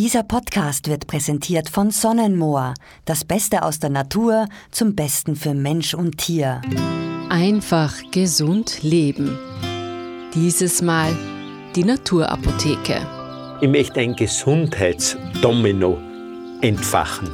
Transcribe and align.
Dieser 0.00 0.22
Podcast 0.22 0.88
wird 0.88 1.08
präsentiert 1.08 1.68
von 1.68 1.90
Sonnenmoor, 1.90 2.74
das 3.04 3.24
Beste 3.24 3.64
aus 3.64 3.80
der 3.80 3.90
Natur 3.90 4.46
zum 4.70 4.94
Besten 4.94 5.34
für 5.34 5.54
Mensch 5.54 5.92
und 5.92 6.18
Tier. 6.18 6.62
Einfach 7.30 7.92
gesund 8.12 8.84
leben. 8.84 9.36
Dieses 10.36 10.82
Mal 10.82 11.18
die 11.74 11.82
Naturapotheke. 11.82 13.04
Ich 13.60 13.68
möchte 13.68 13.98
ein 13.98 14.14
Gesundheitsdomino 14.14 15.98
entfachen. 16.60 17.28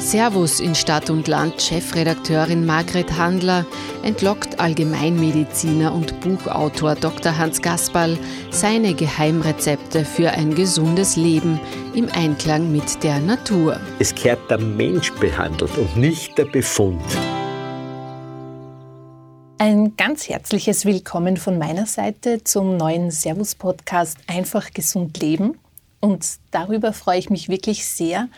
Servus 0.00 0.60
in 0.60 0.74
Stadt 0.74 1.08
und 1.08 1.28
Land, 1.28 1.62
Chefredakteurin 1.62 2.66
Margret 2.66 3.16
Handler 3.16 3.64
entlockt 4.02 4.58
Allgemeinmediziner 4.58 5.94
und 5.94 6.20
Buchautor 6.20 6.94
Dr. 6.96 7.38
Hans 7.38 7.62
Gasperl 7.62 8.18
seine 8.50 8.94
Geheimrezepte 8.94 10.04
für 10.04 10.30
ein 10.30 10.54
gesundes 10.54 11.16
Leben 11.16 11.60
im 11.94 12.08
Einklang 12.12 12.70
mit 12.70 13.02
der 13.02 13.20
Natur. 13.20 13.80
Es 13.98 14.14
kehrt 14.14 14.50
der 14.50 14.58
Mensch 14.58 15.12
behandelt 15.12 15.76
und 15.78 15.96
nicht 15.96 16.36
der 16.36 16.46
Befund. 16.46 17.00
Ein 19.58 19.96
ganz 19.96 20.28
herzliches 20.28 20.84
Willkommen 20.84 21.36
von 21.36 21.56
meiner 21.56 21.86
Seite 21.86 22.42
zum 22.42 22.76
neuen 22.76 23.10
Servus-Podcast 23.10 24.18
Einfach 24.26 24.72
gesund 24.72 25.18
leben. 25.18 25.56
Und 26.00 26.26
darüber 26.50 26.92
freue 26.92 27.18
ich 27.18 27.30
mich 27.30 27.48
wirklich 27.48 27.86
sehr, 27.86 28.28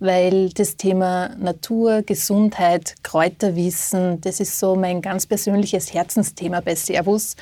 weil 0.00 0.50
das 0.50 0.76
Thema 0.76 1.30
Natur, 1.38 2.02
Gesundheit, 2.02 2.94
Kräuterwissen, 3.02 4.20
das 4.20 4.40
ist 4.40 4.58
so 4.58 4.76
mein 4.76 5.02
ganz 5.02 5.26
persönliches 5.26 5.92
Herzensthema 5.92 6.60
bei 6.60 6.74
Servus. 6.74 7.36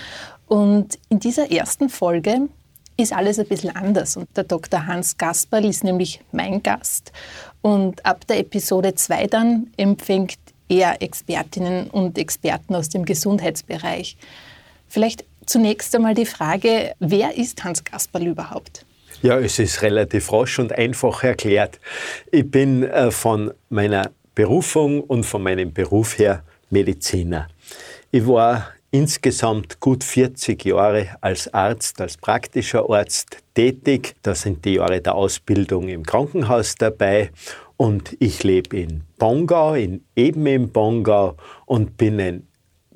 Und 0.47 0.99
in 1.09 1.21
dieser 1.21 1.51
ersten 1.51 1.89
Folge 1.89 2.49
ist 2.97 3.13
alles 3.13 3.39
ein 3.39 3.47
bisschen 3.47 3.77
anders. 3.77 4.17
Und 4.17 4.29
der 4.37 4.45
Dr. 4.45 4.87
Hans 4.87 5.19
Gasperl 5.19 5.65
ist 5.67 5.85
nämlich 5.85 6.21
mein 6.33 6.63
Gast. 6.63 7.13
Und 7.61 8.05
ab 8.07 8.27
der 8.27 8.39
Episode 8.39 8.95
2 8.95 9.27
dann 9.27 9.71
empfängt 9.77 10.39
er 10.69 11.03
Expertinnen 11.03 11.91
und 11.91 12.17
Experten 12.19 12.75
aus 12.75 12.89
dem 12.89 13.05
Gesundheitsbereich. 13.05 14.17
Vielleicht 14.89 15.25
zunächst 15.45 15.95
einmal 15.95 16.15
die 16.15 16.27
Frage, 16.27 16.95
wer 16.99 17.37
ist 17.37 17.63
Hans 17.65 17.85
Gasperl 17.85 18.27
überhaupt? 18.27 18.86
Ja, 19.23 19.39
es 19.39 19.59
ist 19.59 19.83
relativ 19.83 20.31
rasch 20.33 20.59
und 20.59 20.73
einfach 20.73 21.23
erklärt. 21.23 21.81
Ich 22.31 22.51
bin 22.51 22.83
äh, 22.83 23.11
von 23.11 23.53
meiner 23.71 24.11
Berufung 24.35 25.01
und 25.01 25.25
von 25.25 25.43
meinem 25.43 25.73
Beruf 25.73 26.19
her 26.19 26.43
Mediziner. 26.69 27.49
Ich 28.11 28.27
war 28.27 28.69
insgesamt 28.91 29.81
gut 29.81 30.05
40 30.05 30.65
Jahre 30.65 31.09
als 31.23 31.53
Arzt, 31.53 32.01
als 32.01 32.19
praktischer 32.19 32.89
Arzt 32.91 33.39
tätig. 33.55 34.15
Da 34.23 34.35
sind 34.35 34.65
die 34.65 34.75
Jahre 34.75 35.01
der 35.01 35.15
Ausbildung 35.15 35.89
im 35.89 36.05
Krankenhaus 36.05 36.75
dabei. 36.75 37.31
Und 37.79 38.17
ich 38.21 38.43
lebe 38.43 38.77
in 38.77 39.03
Bongau, 39.19 39.75
in, 39.75 40.05
eben 40.15 40.47
in 40.47 40.71
Bongau 40.71 41.37
und 41.65 41.97
bin 41.97 42.21
ein 42.21 42.49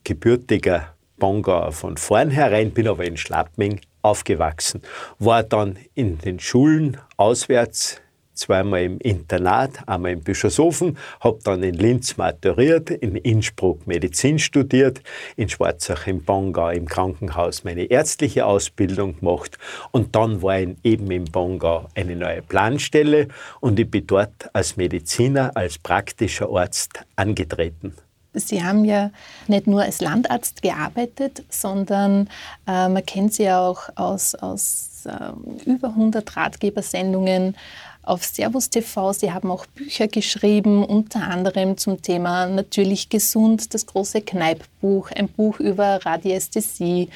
gebürtiger 0.05 0.95
Bongauer 1.19 1.73
von 1.73 1.97
vornherein, 1.97 2.71
bin 2.71 2.89
aber 2.89 3.05
in 3.05 3.17
Schlappming 3.17 3.81
aufgewachsen. 4.03 4.83
War 5.19 5.43
dann 5.43 5.79
in 5.95 6.19
den 6.19 6.41
Schulen 6.41 6.97
auswärts, 7.17 8.01
zweimal 8.41 8.83
im 8.83 8.99
Internat, 8.99 9.87
einmal 9.87 10.13
in 10.13 10.23
Bischofshofen, 10.23 10.97
habe 11.21 11.39
dann 11.45 11.63
in 11.63 11.75
Linz 11.75 12.17
maturiert, 12.17 12.91
in 12.91 13.15
Innsbruck 13.17 13.87
Medizin 13.87 14.39
studiert, 14.39 15.03
in 15.37 15.49
Schwarzach 15.49 16.07
im 16.07 16.25
Bongau 16.25 16.71
im 16.71 16.87
Krankenhaus 16.87 17.65
meine 17.65 17.85
ärztliche 17.85 18.47
Ausbildung 18.47 19.19
gemacht 19.21 19.59
und 19.93 20.17
dann 20.17 20.43
war 20.43 20.59
eben 20.59 21.11
im 21.11 21.25
Bongau 21.25 21.89
eine 21.95 22.17
neue 22.17 22.43
Planstelle 22.43 23.29
und 23.61 23.79
ich 23.79 23.91
bin 23.91 24.07
dort 24.07 24.55
als 24.55 24.77
Mediziner, 24.77 25.55
als 25.55 25.79
praktischer 25.79 26.49
Arzt 26.51 27.05
angetreten. 27.17 27.95
Sie 28.33 28.63
haben 28.63 28.85
ja 28.85 29.11
nicht 29.49 29.67
nur 29.67 29.83
als 29.83 30.01
Landarzt 30.01 30.63
gearbeitet, 30.63 31.43
sondern 31.49 32.29
äh, 32.67 32.89
man 32.89 33.05
kennt 33.05 33.35
Sie 33.35 33.45
ja 33.45 33.61
auch 33.61 33.89
aus, 33.97 34.35
aus 34.35 35.05
äh, 35.05 35.69
über 35.69 35.89
100 35.89 36.37
Ratgebersendungen 36.37 37.57
auf 38.03 38.25
Servus 38.25 38.71
TV. 38.71 39.13
Sie 39.13 39.33
haben 39.33 39.51
auch 39.51 39.67
Bücher 39.67 40.09
geschrieben, 40.09 40.85
unter 40.85 41.23
anderem 41.23 41.77
zum 41.77 42.03
Thema 42.03 42.47
Natürlich 42.47 43.09
gesund, 43.09 43.75
das 43.75 43.87
große 43.87 44.23
Kneippbuch, 44.23 45.11
ein 45.11 45.29
Buch 45.29 45.61
über 45.61 46.05
Radiästhesie, 46.05 47.11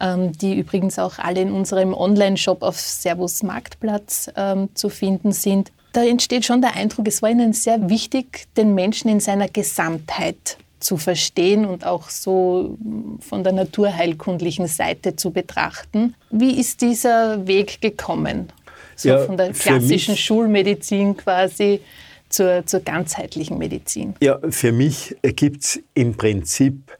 ähm, 0.00 0.32
die 0.32 0.58
übrigens 0.58 0.98
auch 0.98 1.18
alle 1.18 1.40
in 1.40 1.52
unserem 1.52 1.94
Online-Shop 1.94 2.62
auf 2.62 2.78
Servus 2.78 3.42
Marktplatz 3.42 4.30
ähm, 4.36 4.68
zu 4.74 4.88
finden 4.88 5.32
sind 5.32 5.72
da 5.96 6.04
entsteht 6.04 6.44
schon 6.44 6.60
der 6.60 6.74
Eindruck, 6.74 7.08
es 7.08 7.22
war 7.22 7.30
Ihnen 7.30 7.54
sehr 7.54 7.88
wichtig, 7.88 8.44
den 8.56 8.74
Menschen 8.74 9.08
in 9.08 9.20
seiner 9.20 9.48
Gesamtheit 9.48 10.58
zu 10.78 10.98
verstehen 10.98 11.64
und 11.64 11.86
auch 11.86 12.10
so 12.10 12.76
von 13.20 13.42
der 13.42 13.54
naturheilkundlichen 13.54 14.66
Seite 14.66 15.16
zu 15.16 15.30
betrachten. 15.30 16.14
Wie 16.30 16.60
ist 16.60 16.82
dieser 16.82 17.46
Weg 17.46 17.80
gekommen? 17.80 18.52
So 18.94 19.08
ja, 19.08 19.24
von 19.24 19.38
der 19.38 19.52
klassischen 19.52 20.16
Schulmedizin 20.16 21.16
quasi 21.16 21.80
zur, 22.28 22.66
zur 22.66 22.80
ganzheitlichen 22.80 23.56
Medizin. 23.56 24.14
Ja, 24.20 24.38
für 24.50 24.72
mich 24.72 25.16
gibt 25.22 25.64
es 25.64 25.80
im 25.94 26.14
Prinzip 26.14 26.92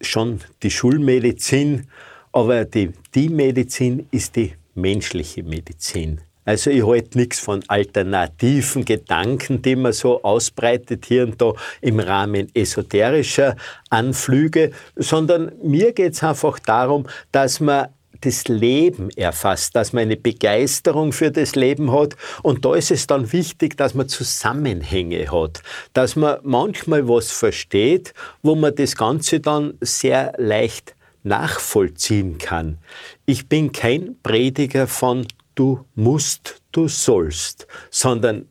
schon 0.00 0.40
die 0.62 0.70
Schulmedizin, 0.70 1.86
aber 2.32 2.64
die, 2.64 2.92
die 3.14 3.28
Medizin 3.28 4.06
ist 4.10 4.36
die 4.36 4.54
menschliche 4.74 5.42
Medizin. 5.42 6.20
Also 6.46 6.70
ich 6.70 6.86
halte 6.86 7.18
nichts 7.18 7.40
von 7.40 7.62
alternativen 7.66 8.84
Gedanken, 8.84 9.60
die 9.60 9.76
man 9.76 9.92
so 9.92 10.22
ausbreitet 10.22 11.04
hier 11.04 11.24
und 11.24 11.42
da 11.42 11.52
im 11.80 11.98
Rahmen 12.00 12.48
esoterischer 12.54 13.56
Anflüge, 13.90 14.70
sondern 14.94 15.52
mir 15.62 15.92
geht 15.92 16.14
es 16.14 16.22
einfach 16.22 16.58
darum, 16.60 17.06
dass 17.32 17.60
man 17.60 17.88
das 18.20 18.48
Leben 18.48 19.10
erfasst, 19.10 19.76
dass 19.76 19.92
man 19.92 20.02
eine 20.02 20.16
Begeisterung 20.16 21.12
für 21.12 21.30
das 21.30 21.54
Leben 21.54 21.92
hat. 21.92 22.16
Und 22.42 22.64
da 22.64 22.74
ist 22.74 22.90
es 22.90 23.06
dann 23.06 23.32
wichtig, 23.32 23.76
dass 23.76 23.94
man 23.94 24.08
Zusammenhänge 24.08 25.30
hat, 25.30 25.62
dass 25.92 26.16
man 26.16 26.38
manchmal 26.42 27.08
was 27.08 27.30
versteht, 27.30 28.14
wo 28.42 28.54
man 28.54 28.74
das 28.74 28.96
Ganze 28.96 29.40
dann 29.40 29.74
sehr 29.80 30.32
leicht 30.38 30.94
nachvollziehen 31.24 32.38
kann. 32.38 32.78
Ich 33.26 33.48
bin 33.48 33.72
kein 33.72 34.16
Prediger 34.22 34.86
von 34.86 35.26
du 35.56 35.84
musst, 35.96 36.62
du 36.70 36.86
sollst, 36.86 37.66
sondern 37.90 38.46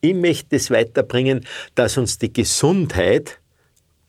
ich 0.00 0.14
möchte 0.14 0.56
es 0.56 0.70
weiterbringen, 0.70 1.44
dass 1.74 1.98
uns 1.98 2.18
die 2.18 2.32
Gesundheit 2.32 3.40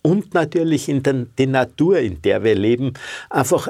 und 0.01 0.33
natürlich 0.33 0.87
in 0.87 1.03
der, 1.03 1.25
die 1.37 1.47
Natur, 1.47 1.99
in 1.99 2.21
der 2.21 2.43
wir 2.43 2.55
leben, 2.55 2.93
einfach 3.29 3.67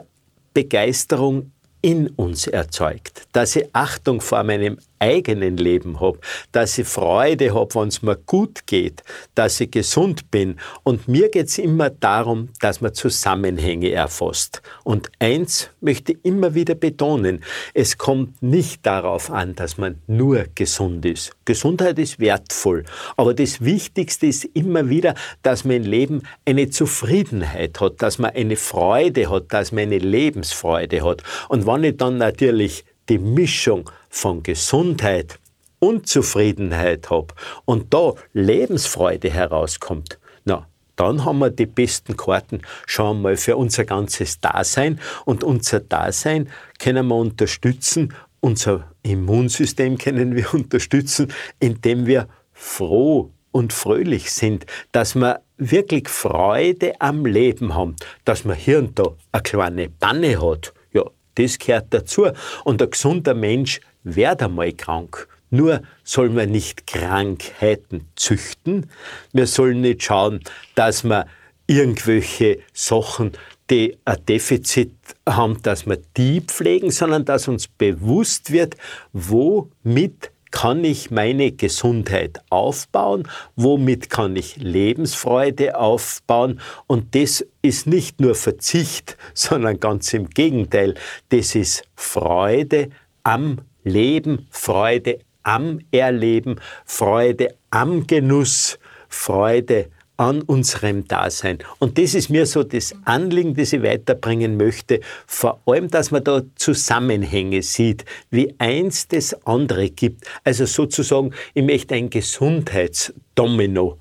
Begeisterung 0.53 1.51
in 1.81 2.09
uns 2.09 2.47
erzeugt, 2.47 3.27
dass 3.31 3.55
ich 3.55 3.69
Achtung 3.73 4.21
vor 4.21 4.43
meinem 4.43 4.77
eigenen 4.99 5.57
Leben 5.57 5.99
habe, 5.99 6.19
dass 6.51 6.77
ich 6.77 6.87
Freude 6.87 7.53
habe, 7.53 7.75
wenn 7.75 7.87
es 7.89 8.01
mir 8.01 8.15
gut 8.15 8.67
geht, 8.67 9.03
dass 9.35 9.59
ich 9.59 9.71
gesund 9.71 10.31
bin. 10.31 10.57
Und 10.83 11.07
mir 11.07 11.29
geht 11.29 11.47
es 11.47 11.57
immer 11.57 11.89
darum, 11.89 12.49
dass 12.59 12.81
man 12.81 12.93
Zusammenhänge 12.93 13.91
erfasst. 13.91 14.61
Und 14.83 15.09
eins 15.19 15.69
möchte 15.81 16.13
ich 16.13 16.19
immer 16.23 16.53
wieder 16.53 16.75
betonen, 16.75 17.43
es 17.73 17.97
kommt 17.97 18.41
nicht 18.41 18.85
darauf 18.85 19.31
an, 19.31 19.55
dass 19.55 19.77
man 19.77 20.01
nur 20.07 20.45
gesund 20.55 21.05
ist. 21.05 21.31
Gesundheit 21.45 21.99
ist 21.99 22.19
wertvoll, 22.19 22.85
aber 23.15 23.33
das 23.33 23.61
Wichtigste 23.61 24.27
ist 24.27 24.45
immer 24.45 24.89
wieder, 24.89 25.15
dass 25.43 25.65
mein 25.65 25.83
Leben 25.83 26.23
eine 26.45 26.69
Zufriedenheit 26.69 27.79
hat, 27.79 28.01
dass 28.01 28.17
man 28.17 28.31
eine 28.31 28.55
Freude 28.55 29.29
hat, 29.29 29.53
dass 29.53 29.71
man 29.71 29.83
eine 29.83 29.99
Lebensfreude 29.99 31.03
hat. 31.03 31.23
Und 31.49 31.65
wenn 31.65 31.83
ich 31.83 31.97
dann 31.97 32.17
natürlich 32.17 32.85
die 33.09 33.19
Mischung 33.19 33.89
von 34.17 34.43
Gesundheit 34.43 35.39
und 35.79 36.07
Zufriedenheit 36.07 37.09
habe 37.09 37.33
und 37.65 37.93
da 37.93 38.13
Lebensfreude 38.33 39.29
herauskommt, 39.29 40.19
na, 40.43 40.67
dann 40.95 41.23
haben 41.23 41.39
wir 41.39 41.51
die 41.51 41.67
besten 41.67 42.17
Karten 42.17 42.61
schon 42.87 43.21
mal 43.21 43.37
für 43.37 43.55
unser 43.55 43.85
ganzes 43.85 44.39
Dasein. 44.39 44.99
Und 45.25 45.43
unser 45.43 45.79
Dasein 45.79 46.49
können 46.79 47.07
wir 47.07 47.15
unterstützen, 47.15 48.13
unser 48.39 48.91
Immunsystem 49.03 49.99
können 49.99 50.35
wir 50.35 50.51
unterstützen, 50.53 51.31
indem 51.59 52.07
wir 52.07 52.27
froh 52.51 53.31
und 53.51 53.73
fröhlich 53.73 54.31
sind, 54.31 54.65
dass 54.91 55.13
wir 55.15 55.41
wirklich 55.57 56.09
Freude 56.09 56.99
am 56.99 57.25
Leben 57.25 57.75
haben, 57.75 57.95
dass 58.25 58.45
man 58.45 58.55
hier 58.55 58.79
und 58.79 58.97
da 58.97 59.15
eine 59.31 59.43
kleine 59.43 59.89
Panne 59.89 60.41
hat. 60.41 60.73
Ja, 60.91 61.03
das 61.35 61.59
gehört 61.59 61.87
dazu. 61.91 62.27
Und 62.63 62.81
ein 62.81 62.89
gesunder 62.89 63.35
Mensch 63.35 63.79
wird 64.15 64.43
einmal 64.43 64.73
krank. 64.73 65.27
Nur 65.49 65.81
sollen 66.03 66.35
wir 66.35 66.47
nicht 66.47 66.87
Krankheiten 66.87 68.07
züchten. 68.15 68.89
Wir 69.31 69.47
sollen 69.47 69.81
nicht 69.81 70.03
schauen, 70.03 70.41
dass 70.75 71.03
wir 71.03 71.25
irgendwelche 71.67 72.59
Sachen 72.73 73.31
die 73.69 73.97
ein 74.05 74.25
Defizit 74.25 74.93
haben, 75.27 75.61
dass 75.61 75.85
wir 75.85 75.99
die 76.15 76.41
pflegen, 76.41 76.91
sondern 76.91 77.25
dass 77.25 77.47
uns 77.47 77.67
bewusst 77.67 78.51
wird, 78.51 78.77
womit 79.11 80.31
kann 80.51 80.83
ich 80.83 81.11
meine 81.11 81.51
Gesundheit 81.51 82.39
aufbauen, 82.49 83.27
womit 83.55 84.09
kann 84.09 84.35
ich 84.35 84.55
Lebensfreude 84.55 85.77
aufbauen. 85.77 86.61
Und 86.87 87.13
das 87.15 87.45
ist 87.61 87.87
nicht 87.87 88.21
nur 88.21 88.35
Verzicht, 88.35 89.17
sondern 89.33 89.79
ganz 89.79 90.13
im 90.13 90.29
Gegenteil, 90.29 90.95
das 91.29 91.55
ist 91.55 91.83
Freude 91.95 92.89
am 93.23 93.59
Leben, 93.87 94.47
Freude 94.51 95.19
am 95.43 95.79
Erleben, 95.91 96.59
Freude 96.85 97.55
am 97.71 98.05
Genuss, 98.05 98.77
Freude 99.09 99.89
an 100.17 100.41
unserem 100.41 101.07
Dasein. 101.07 101.59
Und 101.79 101.97
das 101.97 102.15
ist 102.15 102.29
mir 102.29 102.45
so 102.45 102.63
das 102.63 102.93
Anliegen, 103.05 103.53
das 103.53 103.71
ich 103.71 103.83
weiterbringen 103.83 104.57
möchte. 104.57 104.99
Vor 105.27 105.61
allem, 105.65 105.89
dass 105.89 106.11
man 106.11 106.23
da 106.23 106.41
Zusammenhänge 106.55 107.61
sieht, 107.61 108.03
wie 108.31 108.53
eins 108.57 109.07
das 109.07 109.35
andere 109.45 109.89
gibt. 109.89 110.25
Also 110.43 110.65
sozusagen, 110.65 111.33
ich 111.53 111.63
möchte 111.63 111.95
ein 111.95 112.09
Gesundheitsdomino 112.09 113.99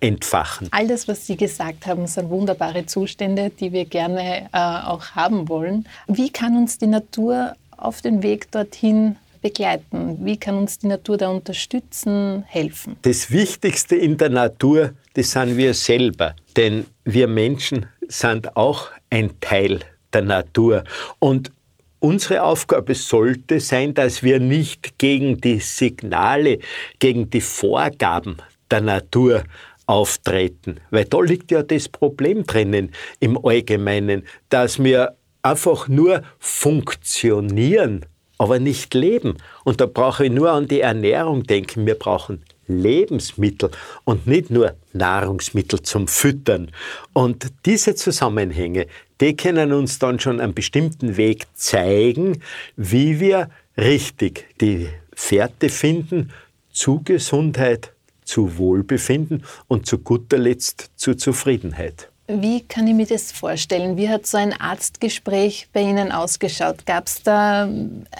entfachen. 0.00 0.68
All 0.72 0.88
das, 0.88 1.06
was 1.06 1.28
Sie 1.28 1.36
gesagt 1.36 1.86
haben, 1.86 2.08
sind 2.08 2.28
wunderbare 2.28 2.84
Zustände, 2.86 3.50
die 3.50 3.72
wir 3.72 3.84
gerne 3.84 4.48
äh, 4.52 4.58
auch 4.58 5.12
haben 5.12 5.48
wollen. 5.48 5.86
Wie 6.08 6.30
kann 6.30 6.56
uns 6.56 6.76
die 6.76 6.88
Natur 6.88 7.54
auf 7.76 8.02
den 8.02 8.24
Weg 8.24 8.50
dorthin 8.50 9.16
begleiten? 9.42 10.24
Wie 10.24 10.38
kann 10.38 10.56
uns 10.56 10.78
die 10.78 10.86
Natur 10.86 11.18
da 11.18 11.28
unterstützen, 11.28 12.44
helfen? 12.46 12.96
Das 13.02 13.30
Wichtigste 13.30 13.96
in 13.96 14.16
der 14.16 14.30
Natur, 14.30 14.92
das 15.14 15.32
sind 15.32 15.56
wir 15.56 15.74
selber. 15.74 16.34
Denn 16.56 16.86
wir 17.04 17.28
Menschen 17.28 17.86
sind 18.08 18.56
auch 18.56 18.90
ein 19.10 19.38
Teil 19.40 19.80
der 20.12 20.22
Natur. 20.22 20.84
Und 21.18 21.52
unsere 21.98 22.42
Aufgabe 22.42 22.94
sollte 22.94 23.60
sein, 23.60 23.92
dass 23.94 24.22
wir 24.22 24.40
nicht 24.40 24.98
gegen 24.98 25.40
die 25.40 25.58
Signale, 25.58 26.58
gegen 26.98 27.28
die 27.28 27.40
Vorgaben 27.40 28.36
der 28.70 28.80
Natur 28.80 29.44
auftreten. 29.86 30.80
Weil 30.90 31.04
da 31.06 31.20
liegt 31.20 31.50
ja 31.50 31.62
das 31.62 31.88
Problem 31.88 32.44
drinnen 32.44 32.92
im 33.20 33.44
Allgemeinen, 33.44 34.24
dass 34.48 34.82
wir 34.82 35.16
einfach 35.42 35.88
nur 35.88 36.22
funktionieren 36.38 38.06
aber 38.42 38.58
nicht 38.58 38.92
leben. 38.94 39.36
Und 39.62 39.80
da 39.80 39.86
brauche 39.86 40.24
ich 40.24 40.32
nur 40.32 40.50
an 40.50 40.66
die 40.66 40.80
Ernährung 40.80 41.44
denken. 41.44 41.86
Wir 41.86 41.94
brauchen 41.94 42.42
Lebensmittel 42.66 43.70
und 44.02 44.26
nicht 44.26 44.50
nur 44.50 44.74
Nahrungsmittel 44.92 45.82
zum 45.82 46.08
Füttern. 46.08 46.72
Und 47.12 47.46
diese 47.66 47.94
Zusammenhänge, 47.94 48.88
die 49.20 49.36
können 49.36 49.72
uns 49.72 50.00
dann 50.00 50.18
schon 50.18 50.40
einen 50.40 50.54
bestimmten 50.54 51.16
Weg 51.16 51.46
zeigen, 51.54 52.42
wie 52.74 53.20
wir 53.20 53.48
richtig 53.76 54.46
die 54.60 54.88
Fährte 55.14 55.68
finden 55.68 56.32
zu 56.72 57.00
Gesundheit, 57.04 57.92
zu 58.24 58.58
Wohlbefinden 58.58 59.44
und 59.68 59.86
zu 59.86 59.98
guter 59.98 60.38
Letzt 60.38 60.90
zu 60.96 61.14
Zufriedenheit. 61.14 62.11
Wie 62.28 62.60
kann 62.62 62.86
ich 62.86 62.94
mir 62.94 63.06
das 63.06 63.32
vorstellen? 63.32 63.96
Wie 63.96 64.08
hat 64.08 64.26
so 64.26 64.36
ein 64.38 64.52
Arztgespräch 64.52 65.68
bei 65.72 65.80
Ihnen 65.82 66.12
ausgeschaut? 66.12 66.86
Gab 66.86 67.08
es 67.08 67.22
da 67.22 67.68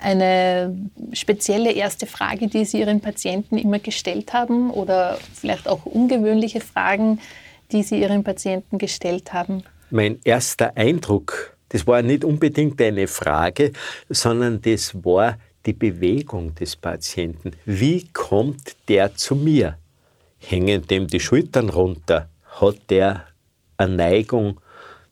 eine 0.01 0.77
spezielle 1.13 1.73
erste 1.73 2.07
Frage, 2.07 2.49
die 2.49 2.65
Sie 2.65 2.81
Ihren 2.81 3.01
Patienten 3.01 3.59
immer 3.59 3.79
gestellt 3.79 4.33
haben 4.33 4.71
oder 4.71 5.19
vielleicht 5.35 5.69
auch 5.69 5.87
ungewöhnliche 5.87 6.61
Fragen, 6.61 7.21
die 7.71 7.85
Sie 7.85 8.01
Ihren 8.01 8.25
Patienten 8.25 8.79
gestellt 8.79 9.33
haben? 9.33 9.63
Mein 9.91 10.19
erster 10.25 10.77
Eindruck, 10.77 11.57
das 11.69 11.87
war 11.87 12.03
nicht 12.03 12.25
unbedingt 12.25 12.83
eine 12.83 13.07
Frage, 13.07 13.73
sondern 14.09 14.61
das 14.61 14.95
war 15.05 15.39
die 15.65 15.75
Bewegung 15.75 16.57
des 16.57 16.75
Patienten. 16.75 17.53
Wie 17.65 18.09
kommt 18.13 18.75
der 18.89 19.15
zu 19.15 19.37
mir? 19.37 19.79
Hängen 20.39 20.87
dem 20.89 21.07
die 21.07 21.21
Schultern 21.21 21.69
runter? 21.69 22.29
Hat 22.61 22.91
der 22.91 23.27
eine 23.83 23.97
Neigung 23.97 24.61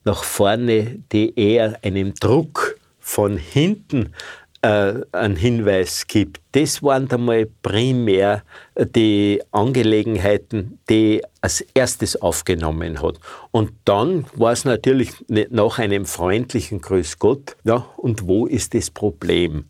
nach 0.04 0.24
vorne, 0.24 0.98
die 1.12 1.38
eher 1.38 1.78
einem 1.82 2.14
Druck 2.14 2.78
von 2.98 3.36
hinten 3.36 4.14
äh, 4.62 4.94
einen 5.12 5.36
Hinweis 5.36 6.06
gibt. 6.06 6.40
Das 6.52 6.82
waren 6.82 7.10
einmal 7.10 7.46
primär 7.62 8.42
die 8.78 9.42
Angelegenheiten, 9.52 10.78
die 10.88 11.22
als 11.40 11.62
erstes 11.74 12.20
aufgenommen 12.20 13.02
hat. 13.02 13.18
Und 13.50 13.72
dann 13.84 14.26
war 14.34 14.52
es 14.52 14.64
natürlich 14.64 15.12
nach 15.28 15.78
einem 15.78 16.04
freundlichen 16.04 16.80
Grüß 16.80 17.18
Gott, 17.18 17.56
ja, 17.64 17.86
und 17.96 18.26
wo 18.26 18.46
ist 18.46 18.74
das 18.74 18.90
Problem? 18.90 19.64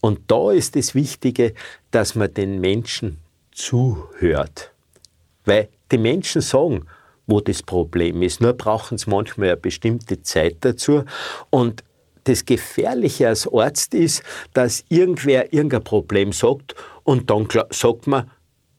Und 0.00 0.20
da 0.28 0.52
ist 0.52 0.76
das 0.76 0.94
Wichtige, 0.94 1.54
dass 1.90 2.14
man 2.14 2.32
den 2.32 2.60
Menschen 2.60 3.18
zuhört. 3.52 4.72
Weil 5.44 5.68
die 5.90 5.98
Menschen 5.98 6.40
sagen, 6.40 6.86
wo 7.30 7.40
das 7.40 7.62
Problem 7.62 8.22
ist. 8.22 8.40
Nur 8.40 8.52
brauchen 8.52 8.98
sie 8.98 9.08
manchmal 9.08 9.48
eine 9.48 9.56
bestimmte 9.56 10.22
Zeit 10.22 10.56
dazu. 10.60 11.04
Und 11.48 11.84
das 12.24 12.44
Gefährliche 12.44 13.28
als 13.28 13.48
Arzt 13.52 13.94
ist, 13.94 14.22
dass 14.52 14.84
irgendwer 14.88 15.52
irgendein 15.52 15.84
Problem 15.84 16.32
sagt 16.32 16.74
und 17.04 17.30
dann 17.30 17.48
sagt 17.70 18.06
man, 18.06 18.30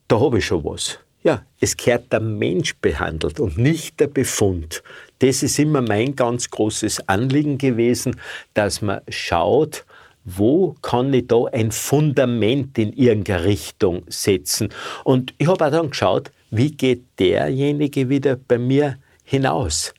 da 0.07 0.19
habe 0.19 0.37
ich 0.37 0.45
schon 0.45 0.63
was. 0.63 0.99
Ja, 1.23 1.43
es 1.59 1.77
gehört 1.77 2.11
der 2.11 2.19
Mensch 2.19 2.75
behandelt 2.77 3.39
und 3.39 3.57
nicht 3.57 3.99
der 3.99 4.07
Befund. 4.07 4.83
Das 5.19 5.43
ist 5.43 5.59
immer 5.59 5.81
mein 5.81 6.15
ganz 6.15 6.49
großes 6.49 7.07
Anliegen 7.07 7.57
gewesen, 7.57 8.19
dass 8.55 8.81
man 8.81 9.01
schaut, 9.07 9.85
wo 10.23 10.75
kann 10.81 11.13
ich 11.13 11.27
da 11.27 11.45
ein 11.51 11.71
Fundament 11.71 12.77
in 12.77 12.93
irgendeine 12.93 13.43
Richtung 13.43 14.03
setzen. 14.07 14.69
Und 15.03 15.33
ich 15.37 15.47
habe 15.47 15.65
auch 15.65 15.71
dann 15.71 15.89
geschaut, 15.89 16.31
wie 16.51 16.71
geht 16.71 17.03
derjenige 17.17 18.09
wieder 18.09 18.35
bei 18.35 18.57
mir 18.57 18.97
hinaus, 19.23 19.93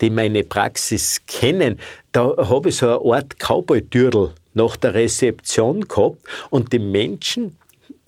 die 0.00 0.10
meine 0.10 0.42
Praxis 0.42 1.20
kennen. 1.26 1.78
Da 2.12 2.34
habe 2.36 2.70
ich 2.70 2.76
so 2.76 2.86
eine 2.86 3.16
Art 3.16 3.38
Cowboy-Türl 3.38 4.32
nach 4.54 4.76
der 4.76 4.94
Rezeption 4.94 5.82
gehabt 5.82 6.18
und 6.48 6.72
die 6.72 6.78
Menschen, 6.78 7.56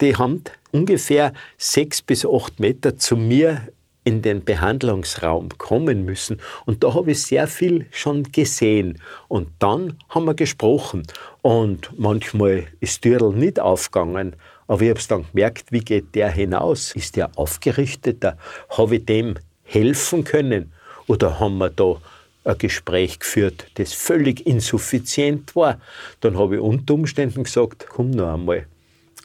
die 0.00 0.16
haben 0.16 0.42
ungefähr 0.72 1.32
sechs 1.58 2.02
bis 2.02 2.26
acht 2.26 2.58
Meter 2.58 2.96
zu 2.96 3.16
mir 3.16 3.68
in 4.04 4.22
den 4.22 4.42
Behandlungsraum 4.42 5.50
kommen 5.58 6.04
müssen. 6.04 6.40
Und 6.66 6.82
da 6.82 6.94
habe 6.94 7.12
ich 7.12 7.22
sehr 7.22 7.46
viel 7.46 7.86
schon 7.92 8.24
gesehen. 8.24 9.00
Und 9.28 9.48
dann 9.60 9.96
haben 10.08 10.24
wir 10.24 10.34
gesprochen. 10.34 11.04
Und 11.40 11.90
manchmal 11.96 12.66
ist 12.80 13.02
Türl 13.02 13.32
nicht 13.32 13.60
aufgegangen. 13.60 14.34
Aber 14.66 14.82
ich 14.82 14.90
habe 14.90 15.00
es 15.00 15.08
dann 15.08 15.26
gemerkt, 15.32 15.72
wie 15.72 15.80
geht 15.80 16.14
der 16.14 16.30
hinaus? 16.30 16.94
Ist 16.94 17.16
der 17.16 17.30
aufgerichteter? 17.36 18.36
Habe 18.70 18.96
ich 18.96 19.06
dem 19.06 19.34
helfen 19.64 20.24
können? 20.24 20.72
Oder 21.06 21.40
haben 21.40 21.58
wir 21.58 21.70
da 21.70 21.96
ein 22.44 22.58
Gespräch 22.58 23.18
geführt, 23.18 23.66
das 23.74 23.92
völlig 23.92 24.46
insuffizient 24.46 25.54
war? 25.56 25.80
Dann 26.20 26.38
habe 26.38 26.56
ich 26.56 26.60
unter 26.60 26.94
Umständen 26.94 27.44
gesagt, 27.44 27.86
komm 27.88 28.10
noch 28.10 28.32
einmal 28.32 28.66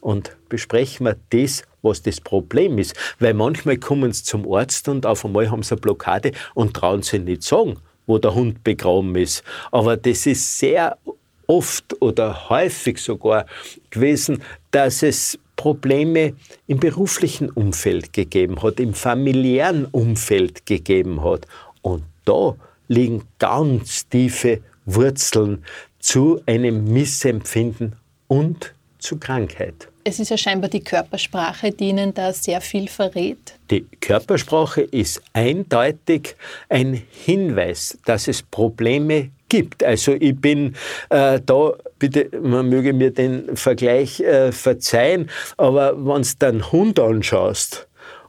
und 0.02 0.36
besprechen 0.50 1.06
wir 1.06 1.18
das, 1.32 1.64
was 1.82 2.02
das 2.02 2.22
Problem 2.22 2.78
ist. 2.78 2.96
Weil 3.20 3.34
manchmal 3.34 3.78
kommen 3.78 4.14
sie 4.14 4.24
zum 4.24 4.52
Arzt 4.52 4.88
und 4.88 5.06
auf 5.06 5.26
einmal 5.26 5.50
haben 5.50 5.64
sie 5.64 5.72
eine 5.72 5.82
Blockade 5.82 6.32
und 6.54 6.74
trauen 6.74 7.02
sich 7.02 7.22
nicht 7.22 7.44
sagen, 7.44 7.78
wo 8.06 8.18
der 8.18 8.34
Hund 8.34 8.64
begraben 8.64 9.16
ist. 9.16 9.44
Aber 9.72 9.98
das 9.98 10.26
ist 10.26 10.60
sehr 10.60 10.98
oft 11.48 12.02
oder 12.02 12.50
häufig 12.50 13.00
sogar 13.00 13.46
gewesen, 13.90 14.44
dass 14.78 15.02
es 15.02 15.40
Probleme 15.56 16.36
im 16.68 16.80
beruflichen 16.80 17.50
Umfeld 17.50 18.14
gegeben 18.14 18.62
hat, 18.62 18.80
im 18.80 18.94
familiären 18.94 19.86
Umfeld 19.86 20.68
gegeben 20.68 21.24
hat. 21.24 21.48
Und 21.82 22.04
da 22.26 22.56
liegen 22.88 23.24
ganz 23.40 24.08
tiefe 24.08 24.62
Wurzeln 24.86 25.66
zu 25.98 26.42
einem 26.46 26.94
Missempfinden 26.94 27.96
und 28.28 28.76
zu 29.00 29.18
Krankheit. 29.18 29.88
Es 30.04 30.20
ist 30.20 30.30
ja 30.30 30.38
scheinbar 30.38 30.70
die 30.70 30.84
Körpersprache, 30.84 31.72
die 31.72 31.90
Ihnen 31.90 32.14
da 32.14 32.32
sehr 32.32 32.62
viel 32.62 32.88
verrät. 32.88 33.56
Die 33.72 33.82
Körpersprache 34.00 34.82
ist 34.82 35.24
eindeutig 35.34 36.36
ein 36.70 37.02
Hinweis, 37.26 37.98
dass 38.06 38.28
es 38.28 38.44
Probleme 38.44 39.32
gibt. 39.50 39.84
Also 39.84 40.14
ich 40.14 40.40
bin 40.40 40.76
äh, 41.10 41.40
da, 41.46 41.74
bitte, 42.00 42.30
man 42.42 42.70
möge 42.70 42.94
mir 42.94 43.12
den 43.12 43.56
Vergleich 43.56 44.20
äh, 44.20 44.52
verzeihen, 44.52 45.30
aber 45.58 45.96
wenn 45.98 46.22
du 46.22 46.30
den 46.40 46.72
Hund 46.72 47.00
anschaust, 47.00 47.88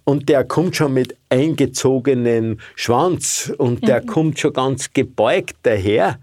und 0.08 0.30
der 0.30 0.42
kommt 0.42 0.74
schon 0.74 0.94
mit 0.94 1.18
eingezogenem 1.28 2.60
Schwanz 2.76 3.52
und 3.58 3.86
der 3.86 4.00
mhm. 4.00 4.06
kommt 4.06 4.38
schon 4.38 4.54
ganz 4.54 4.94
gebeugt 4.94 5.56
daher, 5.64 6.18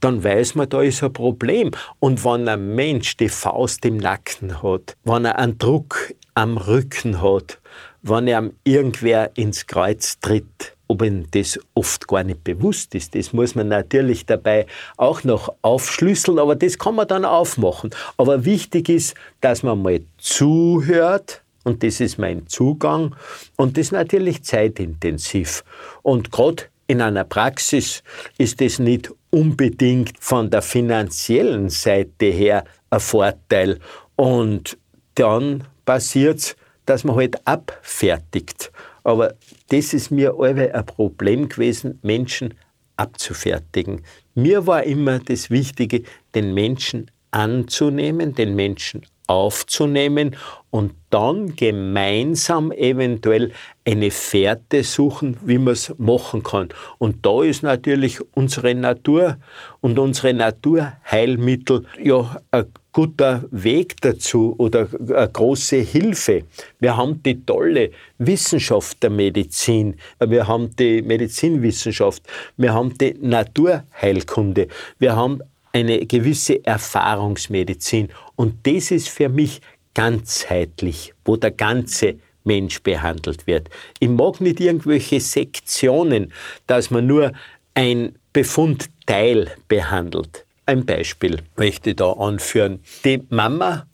dann 0.00 0.24
weiß 0.24 0.56
man, 0.56 0.68
da 0.68 0.82
ist 0.82 1.04
ein 1.04 1.12
Problem. 1.12 1.70
Und 2.00 2.24
wenn 2.24 2.48
ein 2.48 2.74
Mensch 2.74 3.16
die 3.16 3.28
Faust 3.28 3.84
im 3.84 3.96
Nacken 3.96 4.60
hat, 4.60 4.96
wenn 5.04 5.24
er 5.24 5.38
einen 5.38 5.56
Druck 5.56 6.14
am 6.34 6.56
Rücken 6.56 7.22
hat, 7.22 7.60
wenn 8.02 8.26
er 8.26 8.50
irgendwer 8.64 9.30
ins 9.36 9.68
Kreuz 9.68 10.18
tritt, 10.18 10.76
ob 10.88 11.02
ihm 11.02 11.30
das 11.30 11.58
oft 11.74 12.08
gar 12.08 12.24
nicht 12.24 12.42
bewusst 12.42 12.94
ist. 12.94 13.14
Das 13.14 13.32
muss 13.32 13.54
man 13.54 13.68
natürlich 13.68 14.26
dabei 14.26 14.66
auch 14.96 15.22
noch 15.22 15.54
aufschlüsseln, 15.62 16.38
aber 16.38 16.56
das 16.56 16.78
kann 16.78 16.96
man 16.96 17.06
dann 17.06 17.24
aufmachen. 17.24 17.90
Aber 18.16 18.44
wichtig 18.44 18.88
ist, 18.88 19.14
dass 19.40 19.62
man 19.62 19.82
mal 19.82 20.00
zuhört, 20.16 21.42
und 21.64 21.82
das 21.82 22.00
ist 22.00 22.18
mein 22.18 22.46
Zugang, 22.46 23.14
und 23.56 23.76
das 23.76 23.86
ist 23.86 23.92
natürlich 23.92 24.42
zeitintensiv. 24.42 25.62
Und 26.02 26.32
gerade 26.32 26.64
in 26.86 27.02
einer 27.02 27.24
Praxis 27.24 28.02
ist 28.38 28.62
es 28.62 28.78
nicht 28.78 29.12
unbedingt 29.30 30.14
von 30.18 30.48
der 30.50 30.62
finanziellen 30.62 31.68
Seite 31.68 32.26
her 32.26 32.64
ein 32.88 33.00
Vorteil. 33.00 33.78
Und 34.16 34.78
dann 35.14 35.64
passiert 35.84 36.38
es, 36.38 36.56
dass 36.86 37.04
man 37.04 37.16
halt 37.16 37.46
abfertigt. 37.46 38.72
Aber 39.04 39.34
das 39.68 39.94
ist 39.94 40.10
mir 40.10 40.34
alle 40.38 40.74
ein 40.74 40.86
Problem 40.86 41.48
gewesen, 41.48 41.98
Menschen 42.02 42.54
abzufertigen. 42.96 44.02
Mir 44.34 44.66
war 44.66 44.82
immer 44.82 45.18
das 45.18 45.50
Wichtige, 45.50 46.02
den 46.34 46.54
Menschen 46.54 47.10
anzunehmen, 47.30 48.34
den 48.34 48.54
Menschen 48.56 49.02
aufzunehmen 49.28 50.36
und 50.70 50.94
dann 51.10 51.54
gemeinsam 51.54 52.72
eventuell 52.72 53.52
eine 53.84 54.10
Fährte 54.10 54.82
suchen, 54.82 55.36
wie 55.44 55.58
man 55.58 55.74
es 55.74 55.94
machen 55.98 56.42
kann. 56.42 56.70
Und 56.96 57.26
da 57.26 57.42
ist 57.42 57.62
natürlich 57.62 58.20
unsere 58.34 58.74
Natur 58.74 59.36
und 59.80 59.98
unsere 59.98 60.32
Naturheilmittel 60.32 61.84
ja 62.02 62.40
ein 62.50 62.66
guter 62.98 63.44
Weg 63.52 64.00
dazu 64.00 64.56
oder 64.58 64.88
eine 65.14 65.28
große 65.28 65.76
Hilfe. 65.76 66.42
Wir 66.80 66.96
haben 66.96 67.22
die 67.22 67.46
tolle 67.46 67.92
Wissenschaft 68.18 69.00
der 69.04 69.10
Medizin, 69.10 69.94
wir 70.18 70.48
haben 70.48 70.74
die 70.74 71.02
Medizinwissenschaft, 71.02 72.24
wir 72.56 72.74
haben 72.74 72.98
die 72.98 73.14
Naturheilkunde, 73.20 74.66
wir 74.98 75.14
haben 75.14 75.40
eine 75.72 76.06
gewisse 76.06 76.64
Erfahrungsmedizin. 76.66 78.08
Und 78.34 78.66
das 78.66 78.90
ist 78.90 79.10
für 79.10 79.28
mich 79.28 79.60
ganzheitlich, 79.94 81.14
wo 81.24 81.36
der 81.36 81.52
ganze 81.52 82.16
Mensch 82.42 82.82
behandelt 82.82 83.46
wird. 83.46 83.70
Ich 84.00 84.08
mag 84.08 84.40
nicht 84.40 84.58
irgendwelche 84.58 85.20
Sektionen, 85.20 86.32
dass 86.66 86.90
man 86.90 87.06
nur 87.06 87.30
ein 87.74 88.18
Befundteil 88.32 89.52
behandelt. 89.68 90.47
Ein 90.68 90.84
Beispiel 90.84 91.38
möchte 91.56 91.90
ich 91.90 91.96
da 91.96 92.12
anführen. 92.12 92.80
Die 93.02 93.22
Mama 93.30 93.86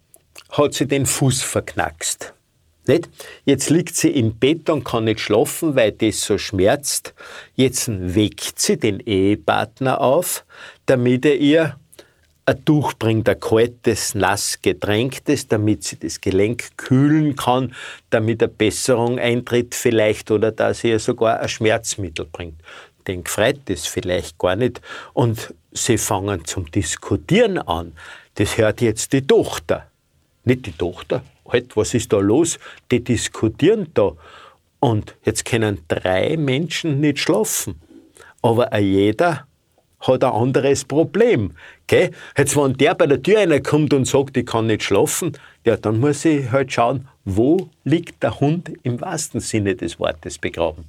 hat 0.50 0.74
sich 0.74 0.88
den 0.88 1.06
Fuß 1.06 1.40
verknackst. 1.40 2.34
Nicht? 2.88 3.08
Jetzt 3.44 3.70
liegt 3.70 3.94
sie 3.94 4.10
im 4.10 4.40
Bett 4.40 4.68
und 4.68 4.82
kann 4.82 5.04
nicht 5.04 5.20
schlafen, 5.20 5.76
weil 5.76 5.92
das 5.92 6.22
so 6.22 6.36
schmerzt. 6.36 7.14
Jetzt 7.54 7.88
weckt 7.88 8.58
sie 8.58 8.76
den 8.76 8.98
Ehepartner 8.98 10.00
auf, 10.00 10.44
damit 10.86 11.24
er 11.26 11.36
ihr 11.36 11.76
ein 12.44 12.64
Tuch 12.64 12.94
bringt, 12.94 13.28
ein 13.28 13.38
kaltes, 13.38 14.16
nass 14.16 14.58
getränktes, 14.60 15.46
damit 15.46 15.84
sie 15.84 16.00
das 16.00 16.20
Gelenk 16.20 16.76
kühlen 16.76 17.36
kann, 17.36 17.72
damit 18.10 18.42
eine 18.42 18.48
Besserung 18.52 19.20
eintritt 19.20 19.76
vielleicht 19.76 20.32
oder 20.32 20.50
dass 20.50 20.82
ihr 20.82 20.98
sogar 20.98 21.38
ein 21.38 21.48
Schmerzmittel 21.48 22.26
bringt. 22.26 22.60
Den 23.06 23.24
freut 23.24 23.60
das 23.66 23.86
vielleicht 23.86 24.38
gar 24.38 24.56
nicht 24.56 24.80
und 25.12 25.54
sie 25.74 25.98
fangen 25.98 26.44
zum 26.44 26.70
Diskutieren 26.70 27.58
an. 27.58 27.92
Das 28.36 28.56
hört 28.56 28.80
jetzt 28.80 29.12
die 29.12 29.26
Tochter. 29.26 29.88
Nicht 30.44 30.66
die 30.66 30.72
Tochter, 30.72 31.22
halt, 31.48 31.76
was 31.76 31.94
ist 31.94 32.12
da 32.12 32.18
los? 32.18 32.58
Die 32.90 33.02
diskutieren 33.02 33.88
da. 33.94 34.12
Und 34.80 35.14
jetzt 35.24 35.44
können 35.44 35.80
drei 35.88 36.36
Menschen 36.36 37.00
nicht 37.00 37.18
schlafen. 37.18 37.80
Aber 38.42 38.78
jeder 38.78 39.46
hat 40.00 40.24
ein 40.24 40.32
anderes 40.32 40.84
Problem. 40.84 41.52
Gell? 41.86 42.10
Jetzt, 42.36 42.56
wenn 42.56 42.74
der 42.74 42.94
bei 42.94 43.06
der 43.06 43.22
Tür 43.22 43.38
reinkommt 43.38 43.94
und 43.94 44.06
sagt, 44.06 44.36
ich 44.36 44.44
kann 44.44 44.66
nicht 44.66 44.82
schlafen, 44.82 45.32
ja, 45.64 45.76
dann 45.76 46.00
muss 46.00 46.24
ich 46.26 46.50
halt 46.50 46.72
schauen, 46.72 47.08
wo 47.24 47.70
liegt 47.84 48.22
der 48.22 48.38
Hund 48.40 48.70
im 48.82 49.00
wahrsten 49.00 49.40
Sinne 49.40 49.74
des 49.74 49.98
Wortes 49.98 50.38
begraben. 50.38 50.84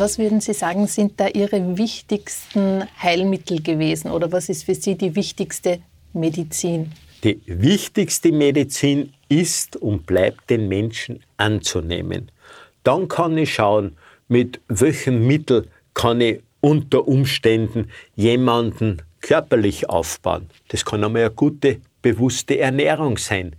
Was 0.00 0.18
würden 0.18 0.40
Sie 0.40 0.54
sagen, 0.54 0.86
sind 0.86 1.20
da 1.20 1.28
Ihre 1.28 1.76
wichtigsten 1.76 2.84
Heilmittel 3.02 3.62
gewesen 3.62 4.10
oder 4.10 4.32
was 4.32 4.48
ist 4.48 4.64
für 4.64 4.74
Sie 4.74 4.94
die 4.94 5.14
wichtigste 5.14 5.80
Medizin? 6.14 6.92
Die 7.22 7.38
wichtigste 7.44 8.32
Medizin 8.32 9.12
ist 9.28 9.76
und 9.76 10.06
bleibt 10.06 10.48
den 10.48 10.68
Menschen 10.68 11.22
anzunehmen. 11.36 12.32
Dann 12.82 13.08
kann 13.08 13.36
ich 13.36 13.52
schauen, 13.52 13.98
mit 14.26 14.62
welchem 14.68 15.26
Mittel 15.26 15.68
kann 15.92 16.22
ich 16.22 16.40
unter 16.60 17.06
Umständen 17.06 17.90
jemanden 18.16 19.02
körperlich 19.20 19.90
aufbauen. 19.90 20.48
Das 20.68 20.82
kann 20.82 21.04
einmal 21.04 21.24
eine 21.24 21.30
gute, 21.30 21.82
bewusste 22.00 22.58
Ernährung 22.58 23.18
sein. 23.18 23.54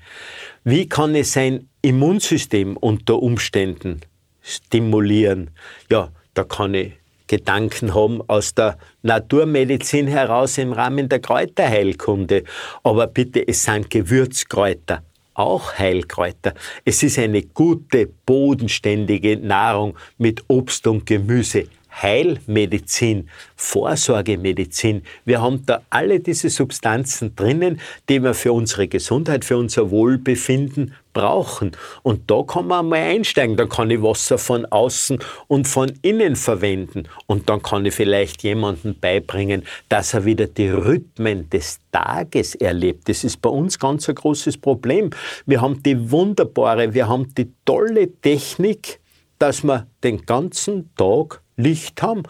Wie 0.63 0.89
kann 0.89 1.13
ich 1.13 1.29
sein 1.29 1.69
Immunsystem 1.83 2.77
unter 2.77 3.21
Umständen 3.21 4.01
stimulieren? 4.41 5.51
Ja, 5.91 6.09
da 6.33 6.43
kann 6.43 6.73
ich 6.73 6.93
Gedanken 7.31 7.95
haben 7.95 8.21
aus 8.27 8.53
der 8.55 8.77
Naturmedizin 9.03 10.07
heraus 10.07 10.57
im 10.57 10.73
Rahmen 10.73 11.07
der 11.07 11.19
Kräuterheilkunde. 11.19 12.43
Aber 12.83 13.07
bitte, 13.07 13.47
es 13.47 13.63
sind 13.63 13.89
Gewürzkräuter, 13.89 15.01
auch 15.33 15.79
Heilkräuter. 15.79 16.53
Es 16.83 17.03
ist 17.03 17.17
eine 17.17 17.41
gute, 17.41 18.09
bodenständige 18.25 19.37
Nahrung 19.37 19.97
mit 20.17 20.43
Obst 20.49 20.85
und 20.87 21.05
Gemüse. 21.05 21.69
Heilmedizin, 22.01 23.29
Vorsorgemedizin. 23.55 25.03
Wir 25.23 25.41
haben 25.41 25.65
da 25.65 25.81
alle 25.89 26.19
diese 26.19 26.49
Substanzen 26.49 27.35
drinnen, 27.35 27.79
die 28.09 28.21
wir 28.21 28.33
für 28.33 28.53
unsere 28.53 28.89
Gesundheit, 28.89 29.45
für 29.45 29.57
unser 29.57 29.89
Wohlbefinden 29.89 30.93
brauchen. 31.13 31.71
Und 32.03 32.29
da 32.29 32.43
kann 32.43 32.67
man 32.67 32.89
mal 32.89 32.99
einsteigen. 32.99 33.57
Da 33.57 33.65
kann 33.65 33.89
ich 33.89 34.01
Wasser 34.01 34.37
von 34.37 34.65
außen 34.65 35.19
und 35.47 35.67
von 35.67 35.91
innen 36.01 36.35
verwenden. 36.35 37.07
Und 37.25 37.49
dann 37.49 37.61
kann 37.61 37.85
ich 37.85 37.95
vielleicht 37.95 38.43
jemandem 38.43 38.99
beibringen, 38.99 39.63
dass 39.89 40.13
er 40.13 40.25
wieder 40.25 40.47
die 40.47 40.69
Rhythmen 40.69 41.49
des 41.49 41.79
Tages 41.91 42.55
erlebt. 42.55 43.09
Das 43.09 43.23
ist 43.23 43.41
bei 43.41 43.49
uns 43.49 43.79
ganz 43.79 44.07
ein 44.09 44.15
großes 44.15 44.57
Problem. 44.57 45.09
Wir 45.45 45.61
haben 45.61 45.81
die 45.83 46.11
wunderbare, 46.11 46.93
wir 46.93 47.07
haben 47.07 47.33
die 47.35 47.51
tolle 47.65 48.11
Technik, 48.21 48.99
dass 49.39 49.63
wir 49.63 49.87
den 50.03 50.25
ganzen 50.25 50.93
Tag 50.95 51.41
Licht 51.57 52.01
haben, 52.01 52.23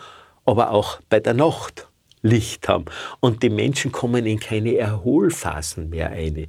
aber 0.45 0.71
auch 0.71 0.99
bei 1.09 1.19
der 1.19 1.33
Nacht 1.33 1.87
Licht 2.21 2.67
haben. 2.67 2.85
Und 3.19 3.43
die 3.43 3.49
Menschen 3.49 3.91
kommen 3.91 4.25
in 4.25 4.39
keine 4.39 4.77
Erholphasen 4.77 5.89
mehr 5.89 6.11
ein. 6.11 6.47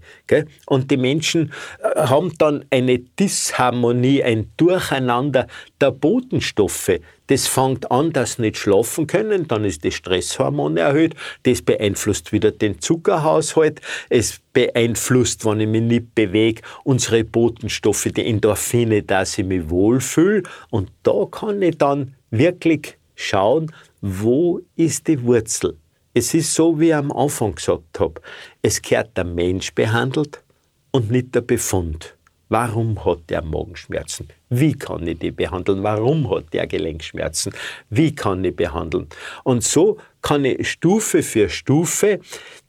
Und 0.67 0.91
die 0.91 0.97
Menschen 0.97 1.53
äh, 1.83 2.07
haben 2.07 2.33
dann 2.39 2.65
eine 2.71 2.99
Disharmonie, 2.99 4.23
ein 4.23 4.53
Durcheinander 4.57 5.47
der 5.81 5.91
Botenstoffe. 5.91 7.01
Das 7.29 7.47
fängt 7.47 7.91
an, 7.91 8.13
dass 8.13 8.35
sie 8.35 8.43
nicht 8.43 8.59
schlafen 8.59 9.07
können, 9.07 9.49
dann 9.49 9.65
ist 9.65 9.85
das 9.85 9.95
Stresshormon 9.95 10.77
erhöht, 10.77 11.15
das 11.45 11.63
beeinflusst 11.63 12.33
wieder 12.33 12.51
den 12.51 12.81
Zuckerhaushalt, 12.81 13.81
es 14.11 14.41
beeinflusst, 14.53 15.47
wenn 15.47 15.61
ich 15.61 15.69
mich 15.69 15.83
nicht 15.83 16.15
bewege, 16.15 16.61
unsere 16.85 17.25
Botenstoffe, 17.25 18.09
die 18.15 18.27
Endorphine, 18.27 19.03
dass 19.03 19.39
ich 19.39 19.47
mich 19.47 19.71
wohlfühle. 19.71 20.43
Und 20.69 20.91
da 21.05 21.27
kann 21.31 21.63
ich 21.63 21.79
dann 21.79 22.15
wirklich 22.31 22.99
schauen, 23.15 23.73
wo 24.03 24.61
ist 24.77 25.07
die 25.07 25.23
Wurzel. 25.23 25.79
Es 26.13 26.35
ist 26.35 26.53
so, 26.55 26.79
wie 26.79 26.89
ich 26.89 26.95
am 26.95 27.11
Anfang 27.13 27.55
gesagt 27.55 27.99
habe, 27.99 28.21
es 28.61 28.83
gehört 28.83 29.17
der 29.17 29.25
Mensch 29.25 29.73
behandelt 29.73 30.43
und 30.91 31.11
nicht 31.11 31.35
der 31.35 31.41
Befund. 31.41 32.17
Warum 32.49 33.03
hat 33.03 33.31
der 33.31 33.43
Magenschmerzen? 33.43 34.29
Wie 34.51 34.75
kann 34.75 35.07
ich 35.07 35.19
die 35.21 35.31
behandeln? 35.31 35.83
Warum 35.83 36.29
hat 36.31 36.53
der 36.53 36.67
Gelenkschmerzen? 36.67 37.55
Wie 37.89 38.15
kann 38.15 38.45
ich 38.45 38.55
behandeln? 38.55 39.07
Und 39.45 39.65
so 39.65 39.97
kann 40.21 40.45
ich 40.45 40.69
Stufe 40.69 41.23
für 41.23 41.49
Stufe 41.49 42.21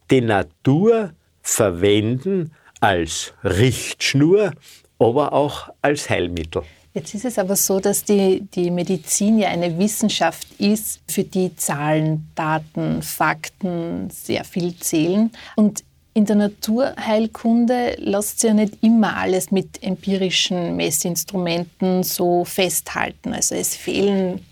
die 0.10 0.22
Natur 0.22 1.12
verwenden 1.42 2.54
als 2.80 3.34
Richtschnur, 3.44 4.54
aber 5.00 5.34
auch 5.34 5.70
als 5.82 6.10
Heilmittel. 6.10 6.62
Jetzt 6.94 7.16
ist 7.16 7.26
es 7.26 7.40
aber 7.40 7.56
so, 7.56 7.80
dass 7.80 8.04
die, 8.04 8.42
die 8.54 8.70
Medizin 8.70 9.40
ja 9.40 9.50
eine 9.50 9.80
Wissenschaft 9.80 10.48
ist, 10.60 11.02
für 11.08 11.24
die 11.24 11.56
Zahlen, 11.56 12.30
Daten, 12.36 13.02
Fakten 13.02 14.12
sehr 14.12 14.44
viel 14.44 14.78
zählen. 14.78 15.32
Und 15.56 15.84
in 16.14 16.26
der 16.26 16.36
Naturheilkunde 16.36 17.96
lässt 17.98 18.40
sich 18.40 18.50
ja 18.50 18.54
nicht 18.54 18.84
immer 18.84 19.18
alles 19.18 19.50
mit 19.50 19.82
empirischen 19.82 20.76
Messinstrumenten 20.76 22.04
so 22.04 22.46
festhalten. 22.46 23.34
Also 23.34 23.56
es 23.56 23.76
fehlen, 23.76 24.46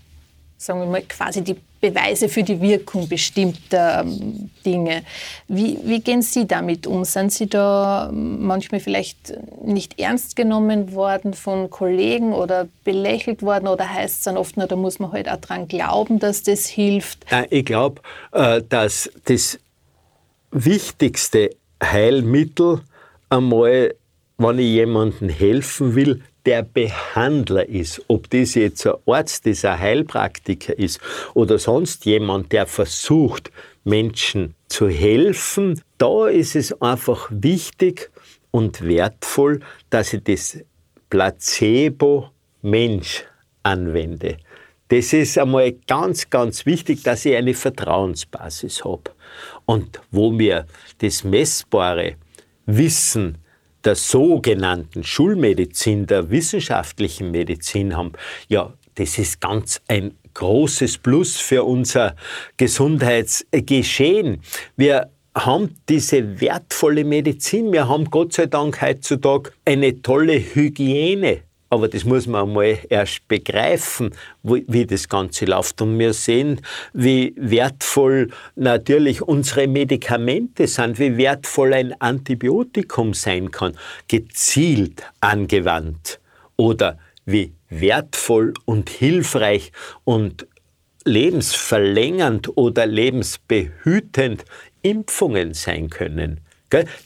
sagen 0.58 0.80
wir 0.80 0.86
mal, 0.86 1.02
quasi 1.02 1.42
die 1.42 1.56
Beweise 1.82 2.28
für 2.28 2.44
die 2.44 2.60
Wirkung 2.60 3.08
bestimmter 3.08 4.02
ähm, 4.02 4.50
Dinge. 4.64 5.02
Wie, 5.48 5.76
wie 5.82 6.00
gehen 6.00 6.22
Sie 6.22 6.46
damit 6.46 6.86
um? 6.86 7.04
Sind 7.04 7.32
Sie 7.32 7.48
da 7.48 8.08
manchmal 8.12 8.80
vielleicht 8.80 9.34
nicht 9.64 9.98
ernst 9.98 10.36
genommen 10.36 10.92
worden 10.94 11.34
von 11.34 11.70
Kollegen 11.70 12.34
oder 12.34 12.68
belächelt 12.84 13.42
worden 13.42 13.66
oder 13.66 13.92
heißt 13.92 14.18
es 14.18 14.24
dann 14.24 14.36
oft 14.36 14.56
nur, 14.56 14.68
da 14.68 14.76
muss 14.76 15.00
man 15.00 15.10
halt 15.10 15.28
auch 15.28 15.38
dran 15.38 15.66
glauben, 15.66 16.20
dass 16.20 16.44
das 16.44 16.66
hilft? 16.66 17.26
Ich 17.50 17.64
glaube, 17.64 18.00
äh, 18.30 18.62
dass 18.68 19.10
das 19.24 19.58
wichtigste 20.52 21.50
Heilmittel 21.82 22.82
einmal, 23.28 23.96
wenn 24.38 24.58
ich 24.60 24.66
jemandem 24.66 25.28
helfen 25.28 25.96
will, 25.96 26.22
der 26.46 26.62
Behandler 26.62 27.68
ist, 27.68 28.02
ob 28.08 28.28
das 28.30 28.54
jetzt 28.54 28.86
ein 28.86 28.94
Arzt 29.06 29.46
ist, 29.46 29.64
ein 29.64 29.78
Heilpraktiker 29.78 30.76
ist 30.78 31.00
oder 31.34 31.58
sonst 31.58 32.04
jemand, 32.04 32.52
der 32.52 32.66
versucht, 32.66 33.50
Menschen 33.84 34.54
zu 34.68 34.88
helfen, 34.88 35.80
da 35.98 36.28
ist 36.28 36.56
es 36.56 36.80
einfach 36.80 37.28
wichtig 37.30 38.10
und 38.50 38.82
wertvoll, 38.82 39.60
dass 39.90 40.12
ich 40.12 40.22
das 40.24 40.58
Placebo 41.10 42.30
Mensch 42.62 43.24
anwende. 43.62 44.38
Das 44.88 45.12
ist 45.12 45.38
einmal 45.38 45.72
ganz, 45.86 46.28
ganz 46.28 46.66
wichtig, 46.66 47.02
dass 47.02 47.24
ich 47.24 47.34
eine 47.34 47.54
Vertrauensbasis 47.54 48.84
habe. 48.84 49.10
Und 49.64 50.00
wo 50.10 50.38
wir 50.38 50.66
das 50.98 51.24
messbare 51.24 52.16
Wissen 52.66 53.38
der 53.84 53.94
sogenannten 53.94 55.04
Schulmedizin, 55.04 56.06
der 56.06 56.30
wissenschaftlichen 56.30 57.30
Medizin 57.30 57.96
haben, 57.96 58.12
ja, 58.48 58.72
das 58.94 59.18
ist 59.18 59.40
ganz 59.40 59.80
ein 59.88 60.14
großes 60.34 60.98
Plus 60.98 61.36
für 61.38 61.64
unser 61.64 62.16
Gesundheitsgeschehen. 62.56 64.42
Wir 64.76 65.10
haben 65.34 65.76
diese 65.88 66.40
wertvolle 66.40 67.04
Medizin. 67.04 67.72
Wir 67.72 67.88
haben 67.88 68.06
Gott 68.10 68.34
sei 68.34 68.46
Dank 68.46 68.82
heutzutage 68.82 69.52
eine 69.64 70.02
tolle 70.02 70.34
Hygiene 70.34 71.42
aber 71.72 71.88
das 71.88 72.04
muss 72.04 72.26
man 72.26 72.48
einmal 72.48 72.80
erst 72.90 73.26
begreifen, 73.28 74.10
wie 74.42 74.84
das 74.84 75.08
Ganze 75.08 75.46
läuft. 75.46 75.80
Und 75.80 75.98
wir 75.98 76.12
sehen, 76.12 76.60
wie 76.92 77.32
wertvoll 77.38 78.28
natürlich 78.56 79.22
unsere 79.22 79.66
Medikamente 79.66 80.66
sind, 80.66 80.98
wie 80.98 81.16
wertvoll 81.16 81.72
ein 81.72 81.98
Antibiotikum 81.98 83.14
sein 83.14 83.50
kann, 83.50 83.72
gezielt 84.06 85.02
angewandt. 85.20 86.20
Oder 86.58 86.98
wie 87.24 87.54
wertvoll 87.70 88.52
und 88.66 88.90
hilfreich 88.90 89.72
und 90.04 90.46
lebensverlängernd 91.06 92.54
oder 92.54 92.84
lebensbehütend 92.84 94.44
Impfungen 94.82 95.54
sein 95.54 95.88
können. 95.88 96.40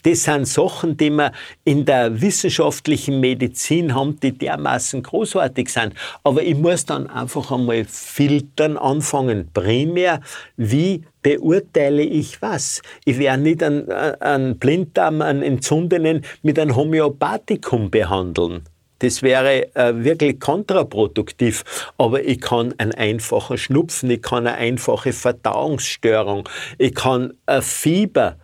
Das 0.02 0.24
sind 0.24 0.46
Sachen, 0.46 0.96
die 0.96 1.10
wir 1.10 1.32
in 1.64 1.84
der 1.84 2.20
wissenschaftlichen 2.20 3.20
Medizin 3.20 3.94
haben, 3.94 4.18
die 4.20 4.32
dermaßen 4.32 5.02
großartig 5.02 5.68
sind. 5.68 5.94
Aber 6.24 6.42
ich 6.42 6.56
muss 6.56 6.86
dann 6.86 7.08
einfach 7.08 7.50
einmal 7.50 7.84
filtern 7.84 8.76
anfangen. 8.76 9.50
Primär, 9.52 10.20
wie 10.56 11.02
beurteile 11.22 12.02
ich 12.02 12.40
was? 12.40 12.82
Ich 13.04 13.18
werde 13.18 13.42
nicht 13.42 13.62
einen, 13.62 13.90
einen 13.90 14.58
Blinddarm, 14.58 15.22
einen 15.22 15.42
entzündenen 15.42 16.22
mit 16.42 16.58
einem 16.58 16.76
Homöopathikum 16.76 17.90
behandeln. 17.90 18.62
Das 19.00 19.22
wäre 19.22 19.74
äh, 19.74 19.92
wirklich 20.04 20.40
kontraproduktiv. 20.40 21.64
Aber 21.98 22.22
ich 22.22 22.40
kann 22.40 22.74
einen 22.78 22.92
einfachen 22.92 23.58
Schnupfen, 23.58 24.10
ich 24.10 24.22
kann 24.22 24.46
eine 24.46 24.56
einfache 24.56 25.12
Verdauungsstörung, 25.12 26.48
ich 26.78 26.94
kann 26.94 27.34
ein 27.44 27.62
Fieber 27.62 28.36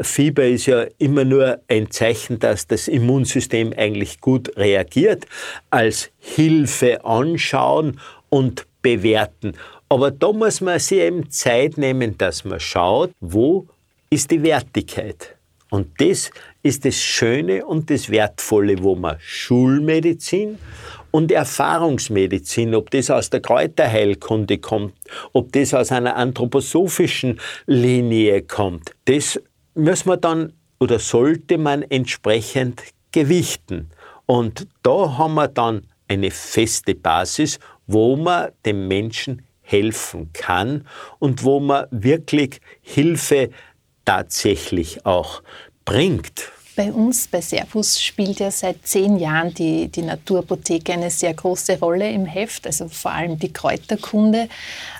Fieber 0.00 0.46
ist 0.46 0.66
ja 0.66 0.86
immer 0.98 1.24
nur 1.24 1.60
ein 1.68 1.90
Zeichen, 1.90 2.38
dass 2.38 2.66
das 2.66 2.88
Immunsystem 2.88 3.72
eigentlich 3.76 4.20
gut 4.20 4.56
reagiert, 4.56 5.26
als 5.70 6.10
Hilfe 6.18 7.04
anschauen 7.04 8.00
und 8.28 8.66
bewerten. 8.82 9.54
Aber 9.88 10.10
da 10.10 10.32
muss 10.32 10.60
man 10.60 10.78
sich 10.78 10.98
eben 10.98 11.30
Zeit 11.30 11.76
nehmen, 11.76 12.16
dass 12.16 12.44
man 12.44 12.60
schaut, 12.60 13.10
wo 13.20 13.66
ist 14.08 14.30
die 14.30 14.42
Wertigkeit. 14.42 15.36
Und 15.70 15.88
das 16.00 16.30
ist 16.62 16.84
das 16.84 16.96
Schöne 16.96 17.64
und 17.64 17.90
das 17.90 18.10
Wertvolle, 18.10 18.82
wo 18.82 18.96
man 18.96 19.16
Schulmedizin 19.20 20.58
und 21.12 21.30
Erfahrungsmedizin, 21.30 22.74
ob 22.74 22.90
das 22.90 23.10
aus 23.10 23.30
der 23.30 23.40
Kräuterheilkunde 23.40 24.58
kommt, 24.58 24.94
ob 25.32 25.52
das 25.52 25.74
aus 25.74 25.92
einer 25.92 26.16
anthroposophischen 26.16 27.40
Linie 27.66 28.42
kommt, 28.42 28.92
das 29.04 29.40
muss 29.74 30.04
man 30.04 30.20
dann 30.20 30.52
oder 30.78 30.98
sollte 30.98 31.58
man 31.58 31.82
entsprechend 31.82 32.82
gewichten. 33.12 33.90
Und 34.26 34.66
da 34.82 35.18
haben 35.18 35.34
wir 35.34 35.48
dann 35.48 35.86
eine 36.08 36.30
feste 36.30 36.94
Basis, 36.94 37.58
wo 37.86 38.16
man 38.16 38.50
dem 38.64 38.88
Menschen 38.88 39.42
helfen 39.62 40.32
kann 40.32 40.86
und 41.18 41.44
wo 41.44 41.60
man 41.60 41.86
wirklich 41.90 42.60
Hilfe 42.80 43.50
tatsächlich 44.04 45.06
auch 45.06 45.42
bringt. 45.84 46.50
Bei 46.80 46.90
uns 46.90 47.28
bei 47.28 47.42
Servus 47.42 48.00
spielt 48.00 48.40
ja 48.40 48.50
seit 48.50 48.86
zehn 48.86 49.18
Jahren 49.18 49.52
die, 49.52 49.88
die 49.88 50.00
Naturapotheke 50.00 50.94
eine 50.94 51.10
sehr 51.10 51.34
große 51.34 51.78
Rolle 51.78 52.10
im 52.10 52.24
Heft, 52.24 52.66
also 52.66 52.88
vor 52.88 53.10
allem 53.10 53.38
die 53.38 53.52
Kräuterkunde. 53.52 54.48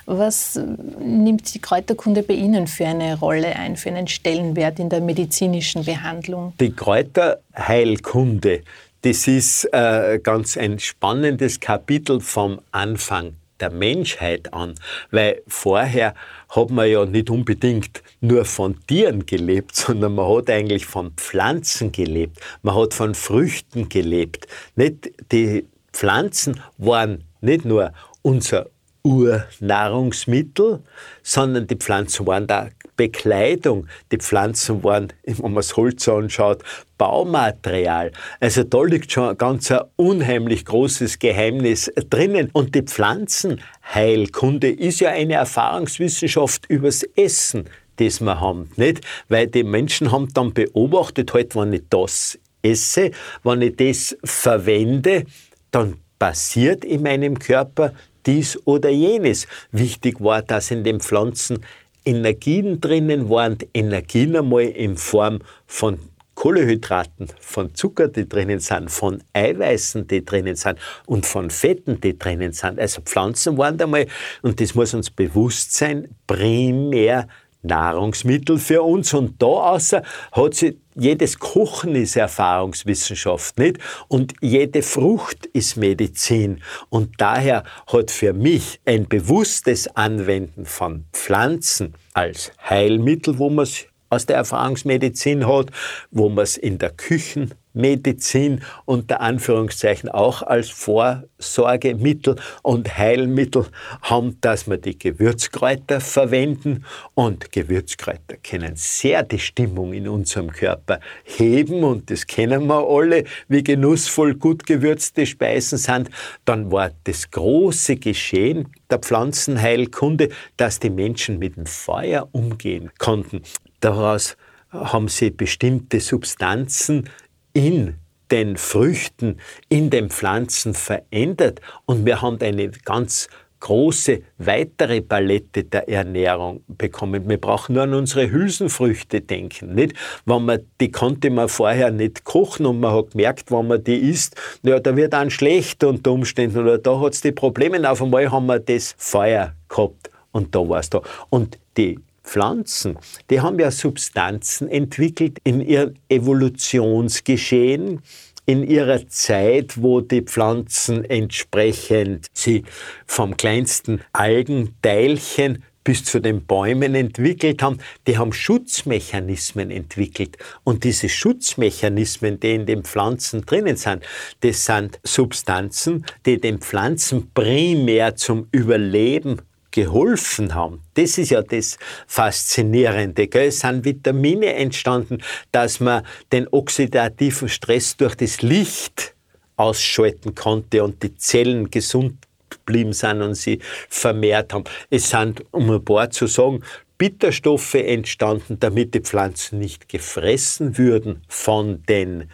Was 0.05 0.61
nimmt 0.99 1.51
die 1.51 1.59
Kräuterkunde 1.59 2.21
bei 2.21 2.35
Ihnen 2.35 2.67
für 2.67 2.85
eine 2.85 3.17
Rolle 3.17 3.55
ein, 3.55 3.77
für 3.77 3.89
einen 3.89 4.07
Stellenwert 4.07 4.77
in 4.77 4.89
der 4.89 5.01
medizinischen 5.01 5.83
Behandlung? 5.83 6.53
Die 6.59 6.71
Kräuterheilkunde, 6.71 8.61
das 9.01 9.27
ist 9.27 9.67
äh, 9.73 10.19
ganz 10.21 10.57
ein 10.57 10.77
spannendes 10.77 11.59
Kapitel 11.59 12.19
vom 12.19 12.61
Anfang 12.71 13.33
der 13.59 13.71
Menschheit 13.71 14.53
an, 14.53 14.75
weil 15.09 15.41
vorher 15.47 16.13
hat 16.51 16.69
man 16.69 16.89
ja 16.89 17.05
nicht 17.05 17.29
unbedingt 17.29 18.03
nur 18.19 18.45
von 18.45 18.75
Tieren 18.85 19.25
gelebt, 19.25 19.75
sondern 19.75 20.15
man 20.15 20.27
hat 20.29 20.49
eigentlich 20.49 20.85
von 20.85 21.11
Pflanzen 21.13 21.91
gelebt, 21.91 22.39
man 22.61 22.75
hat 22.75 22.93
von 22.93 23.15
Früchten 23.15 23.89
gelebt. 23.89 24.47
Nicht, 24.75 25.11
die 25.31 25.65
Pflanzen 25.93 26.59
waren 26.77 27.23
nicht 27.41 27.65
nur 27.65 27.93
unser 28.21 28.67
Urnahrungsmittel, 29.03 30.83
sondern 31.23 31.67
die 31.67 31.75
Pflanzen 31.75 32.27
waren 32.27 32.45
da 32.45 32.69
Bekleidung. 32.95 33.87
Die 34.11 34.17
Pflanzen 34.17 34.83
waren, 34.83 35.13
wenn 35.23 35.41
man 35.41 35.55
das 35.55 35.75
Holz 35.77 36.07
anschaut, 36.07 36.63
Baumaterial. 36.97 38.11
Also 38.39 38.63
da 38.63 38.83
liegt 38.83 39.11
schon 39.11 39.37
ganz 39.37 39.71
ein 39.71 39.81
unheimlich 39.95 40.65
großes 40.65 41.19
Geheimnis 41.19 41.91
drinnen. 42.09 42.49
Und 42.53 42.75
die 42.75 42.83
Pflanzenheilkunde 42.83 44.69
ist 44.69 44.99
ja 44.99 45.09
eine 45.09 45.33
Erfahrungswissenschaft 45.33 46.65
übers 46.67 47.03
Essen, 47.15 47.65
das 47.95 48.21
wir 48.21 48.39
haben. 48.39 48.69
Nicht? 48.75 49.01
Weil 49.29 49.47
die 49.47 49.63
Menschen 49.63 50.11
haben 50.11 50.31
dann 50.33 50.53
beobachtet, 50.53 51.33
halt, 51.33 51.55
wenn 51.55 51.73
ich 51.73 51.83
das 51.89 52.39
esse, 52.61 53.11
wenn 53.43 53.61
ich 53.61 53.75
das 53.75 54.17
verwende, 54.23 55.25
dann 55.71 55.95
passiert 56.19 56.85
in 56.85 57.01
meinem 57.01 57.39
Körper 57.39 57.93
dies 58.25 58.59
oder 58.65 58.89
jenes. 58.89 59.47
Wichtig 59.71 60.21
war, 60.21 60.41
dass 60.41 60.71
in 60.71 60.83
den 60.83 60.99
Pflanzen 60.99 61.65
Energien 62.05 62.81
drinnen 62.81 63.29
waren, 63.29 63.57
Energien 63.73 64.35
einmal 64.35 64.63
in 64.63 64.97
Form 64.97 65.39
von 65.67 65.99
Kohlehydraten, 66.35 67.27
von 67.39 67.75
Zucker, 67.75 68.07
die 68.07 68.27
drinnen 68.27 68.59
sind, 68.59 68.89
von 68.89 69.21
Eiweißen, 69.33 70.07
die 70.07 70.25
drinnen 70.25 70.55
sind 70.55 70.79
und 71.05 71.25
von 71.25 71.51
Fetten, 71.51 72.01
die 72.01 72.17
drinnen 72.17 72.51
sind. 72.51 72.79
Also 72.79 73.01
Pflanzen 73.01 73.57
waren 73.57 73.77
da 73.77 73.85
mal, 73.85 74.07
und 74.41 74.59
das 74.59 74.73
muss 74.73 74.93
uns 74.93 75.11
bewusst 75.11 75.73
sein, 75.75 76.15
primär 76.25 77.27
Nahrungsmittel 77.61 78.57
für 78.57 78.81
uns. 78.81 79.13
Und 79.13 79.39
da 79.41 79.45
außer 79.45 80.01
hat 80.31 80.53
sie 80.55 80.80
jedes 80.95 81.39
Kochen 81.39 81.95
ist 81.95 82.15
Erfahrungswissenschaft, 82.15 83.57
nicht? 83.57 83.77
Und 84.07 84.33
jede 84.41 84.81
Frucht 84.81 85.45
ist 85.47 85.77
Medizin. 85.77 86.61
Und 86.89 87.19
daher 87.19 87.63
hat 87.87 88.11
für 88.11 88.33
mich 88.33 88.79
ein 88.85 89.07
bewusstes 89.07 89.87
Anwenden 89.95 90.65
von 90.65 91.05
Pflanzen 91.13 91.93
als 92.13 92.51
Heilmittel, 92.69 93.37
wo 93.37 93.49
man 93.49 93.63
es 93.63 93.85
aus 94.11 94.25
der 94.25 94.35
Erfahrungsmedizin 94.35 95.47
hat, 95.47 95.71
wo 96.11 96.29
man 96.29 96.43
es 96.43 96.57
in 96.57 96.77
der 96.77 96.89
Küchenmedizin 96.89 98.61
unter 98.83 99.21
Anführungszeichen 99.21 100.09
auch 100.09 100.41
als 100.41 100.69
Vorsorgemittel 100.69 102.35
und 102.61 102.97
Heilmittel 102.97 103.67
haben, 104.01 104.37
dass 104.41 104.69
wir 104.69 104.77
die 104.77 104.99
Gewürzkräuter 104.99 106.01
verwenden 106.01 106.83
und 107.13 107.53
Gewürzkräuter 107.53 108.35
können 108.43 108.73
sehr 108.75 109.23
die 109.23 109.39
Stimmung 109.39 109.93
in 109.93 110.09
unserem 110.09 110.51
Körper 110.51 110.99
heben 111.23 111.85
und 111.85 112.11
das 112.11 112.27
kennen 112.27 112.67
wir 112.67 112.85
alle, 112.85 113.23
wie 113.47 113.63
genussvoll 113.63 114.35
gut 114.35 114.65
gewürzte 114.65 115.25
Speisen 115.25 115.77
sind. 115.77 116.09
Dann 116.43 116.69
war 116.69 116.91
das 117.05 117.31
große 117.31 117.95
Geschehen 117.95 118.67
der 118.89 118.99
Pflanzenheilkunde, 118.99 120.27
dass 120.57 120.79
die 120.79 120.89
Menschen 120.89 121.39
mit 121.39 121.55
dem 121.55 121.65
Feuer 121.65 122.27
umgehen 122.33 122.91
konnten. 122.97 123.43
Daraus 123.81 124.37
haben 124.71 125.09
sie 125.09 125.31
bestimmte 125.31 125.99
Substanzen 125.99 127.09
in 127.53 127.95
den 128.31 128.55
Früchten, 128.55 129.37
in 129.67 129.89
den 129.89 130.09
Pflanzen 130.09 130.73
verändert 130.73 131.59
und 131.85 132.05
wir 132.05 132.21
haben 132.21 132.39
eine 132.41 132.69
ganz 132.69 133.27
große 133.59 134.21
weitere 134.39 135.01
Palette 135.01 135.63
der 135.63 135.87
Ernährung 135.87 136.63
bekommen. 136.67 137.29
Wir 137.29 137.39
brauchen 137.39 137.75
nur 137.75 137.83
an 137.83 137.93
unsere 137.93 138.31
Hülsenfrüchte 138.31 139.21
denken, 139.21 139.75
nicht? 139.75 139.93
Wenn 140.25 140.45
man, 140.45 140.59
die 140.79 140.91
konnte 140.91 141.29
man 141.29 141.47
vorher 141.47 141.91
nicht 141.91 142.23
kochen 142.23 142.65
und 142.65 142.79
man 142.79 142.93
hat 142.93 143.11
gemerkt, 143.11 143.51
wenn 143.51 143.67
man 143.67 143.83
die 143.83 143.97
isst, 143.97 144.35
ja, 144.63 144.79
da 144.79 144.95
wird 144.95 145.13
dann 145.13 145.29
schlecht 145.29 145.83
unter 145.83 146.11
Umständen 146.11 146.59
oder 146.59 146.77
da 146.79 146.99
hat 146.99 147.13
es 147.13 147.21
die 147.21 147.31
Probleme. 147.31 147.89
Auf 147.89 148.01
einmal 148.01 148.31
haben 148.31 148.47
wir 148.47 148.59
das 148.59 148.95
Feuer 148.97 149.53
gehabt 149.69 150.09
und 150.31 150.55
da 150.55 150.67
war 150.67 150.79
es 150.79 150.89
da. 150.89 151.01
Und 151.29 151.59
die 151.77 151.99
Pflanzen, 152.23 152.97
die 153.29 153.41
haben 153.41 153.59
ja 153.59 153.71
Substanzen 153.71 154.67
entwickelt 154.67 155.39
in 155.43 155.61
ihrem 155.61 155.95
Evolutionsgeschehen, 156.09 158.01
in 158.45 158.63
ihrer 158.63 159.07
Zeit, 159.07 159.81
wo 159.81 160.01
die 160.01 160.21
Pflanzen 160.21 161.05
entsprechend 161.05 162.27
sie 162.33 162.63
vom 163.05 163.37
kleinsten 163.37 164.01
Algenteilchen 164.13 165.63
bis 165.83 166.03
zu 166.03 166.19
den 166.19 166.45
Bäumen 166.45 166.95
entwickelt 166.95 167.63
haben, 167.63 167.79
die 168.07 168.17
haben 168.17 168.33
Schutzmechanismen 168.33 169.71
entwickelt. 169.71 170.37
Und 170.63 170.83
diese 170.83 171.09
Schutzmechanismen, 171.09 172.39
die 172.39 172.53
in 172.53 172.65
den 172.65 172.83
Pflanzen 172.83 173.45
drinnen 173.45 173.77
sind, 173.77 174.03
das 174.41 174.65
sind 174.65 174.99
Substanzen, 175.03 176.05
die 176.25 176.39
den 176.39 176.59
Pflanzen 176.59 177.31
primär 177.33 178.15
zum 178.15 178.47
Überleben 178.51 179.41
geholfen 179.71 180.53
haben. 180.53 180.81
Das 180.93 181.17
ist 181.17 181.31
ja 181.31 181.41
das 181.41 181.77
Faszinierende. 182.07 183.27
Gell? 183.27 183.47
Es 183.47 183.59
sind 183.59 183.85
Vitamine 183.85 184.53
entstanden, 184.53 185.19
dass 185.51 185.79
man 185.79 186.05
den 186.31 186.47
oxidativen 186.51 187.49
Stress 187.49 187.97
durch 187.97 188.15
das 188.15 188.41
Licht 188.41 189.15
ausschalten 189.55 190.35
konnte 190.35 190.83
und 190.83 191.01
die 191.03 191.15
Zellen 191.15 191.69
gesund 191.69 192.17
geblieben 192.49 192.93
sind 192.93 193.21
und 193.21 193.35
sie 193.35 193.59
vermehrt 193.89 194.53
haben. 194.53 194.65
Es 194.89 195.09
sind, 195.09 195.43
um 195.51 195.69
ein 195.69 195.83
paar 195.83 196.09
zu 196.09 196.27
sagen, 196.27 196.61
Bitterstoffe 197.01 197.73
entstanden, 197.73 198.59
damit 198.59 198.93
die 198.93 198.99
Pflanzen 198.99 199.57
nicht 199.57 199.89
gefressen 199.89 200.77
würden 200.77 201.23
von 201.27 201.81
den, 201.89 202.29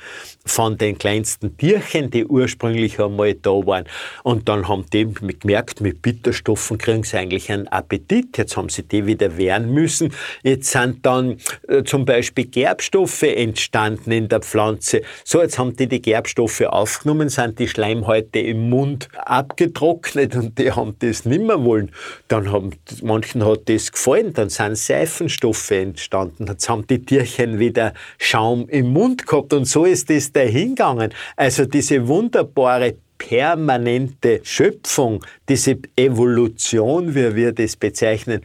von 0.45 0.77
den 0.77 0.97
kleinsten 0.97 1.55
Tierchen, 1.55 2.11
die 2.11 2.25
ursprünglich 2.25 2.99
einmal 2.99 3.33
da 3.35 3.51
waren. 3.51 3.85
Und 4.23 4.49
dann 4.49 4.67
haben 4.67 4.83
die 4.91 5.07
gemerkt, 5.39 5.79
mit 5.79 6.01
Bitterstoffen 6.01 6.77
kriegen 6.77 7.03
sie 7.03 7.15
eigentlich 7.15 7.49
einen 7.49 7.69
Appetit. 7.69 8.37
Jetzt 8.37 8.57
haben 8.57 8.67
sie 8.67 8.83
die 8.83 9.05
wieder 9.05 9.37
wehren 9.37 9.73
müssen. 9.73 10.13
Jetzt 10.43 10.69
sind 10.69 11.05
dann 11.05 11.37
äh, 11.69 11.83
zum 11.85 12.03
Beispiel 12.03 12.47
Gerbstoffe 12.47 13.23
entstanden 13.23 14.11
in 14.11 14.27
der 14.27 14.41
Pflanze. 14.41 15.01
So, 15.23 15.41
jetzt 15.41 15.57
haben 15.57 15.77
die 15.77 15.87
die 15.87 16.01
Gerbstoffe 16.01 16.59
aufgenommen, 16.59 17.29
sind 17.29 17.57
die 17.57 17.69
Schleimhäute 17.69 18.39
im 18.39 18.69
Mund 18.69 19.07
abgetrocknet 19.15 20.35
und 20.35 20.59
die 20.59 20.73
haben 20.73 20.97
das 20.99 21.23
nimmer 21.23 21.63
wollen. 21.63 21.93
Dann 22.27 22.51
haben, 22.51 22.71
manchen 23.01 23.45
hat 23.45 23.69
das 23.69 23.93
gefallen, 23.93 24.33
dann 24.33 24.56
sind 24.57 24.77
Seifenstoffe 24.77 25.71
entstanden. 25.71 26.47
Jetzt 26.47 26.67
haben 26.67 26.85
die 26.87 27.03
Tierchen 27.03 27.59
wieder 27.59 27.93
Schaum 28.17 28.67
im 28.69 28.91
Mund 28.91 29.25
gehabt 29.25 29.53
und 29.53 29.65
so 29.65 29.85
ist 29.85 30.09
es 30.09 30.31
dahingegangen. 30.31 31.13
Also 31.35 31.65
diese 31.65 32.07
wunderbare 32.07 32.95
permanente 33.17 34.41
Schöpfung, 34.43 35.23
diese 35.47 35.77
Evolution, 35.95 37.15
wie 37.15 37.35
wir 37.35 37.51
das 37.51 37.75
bezeichnen, 37.75 38.41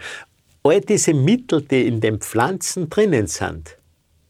all 0.62 0.81
diese 0.81 1.14
Mittel, 1.14 1.62
die 1.62 1.87
in 1.87 2.01
den 2.01 2.20
Pflanzen 2.20 2.88
drinnen 2.88 3.27
sind, 3.27 3.77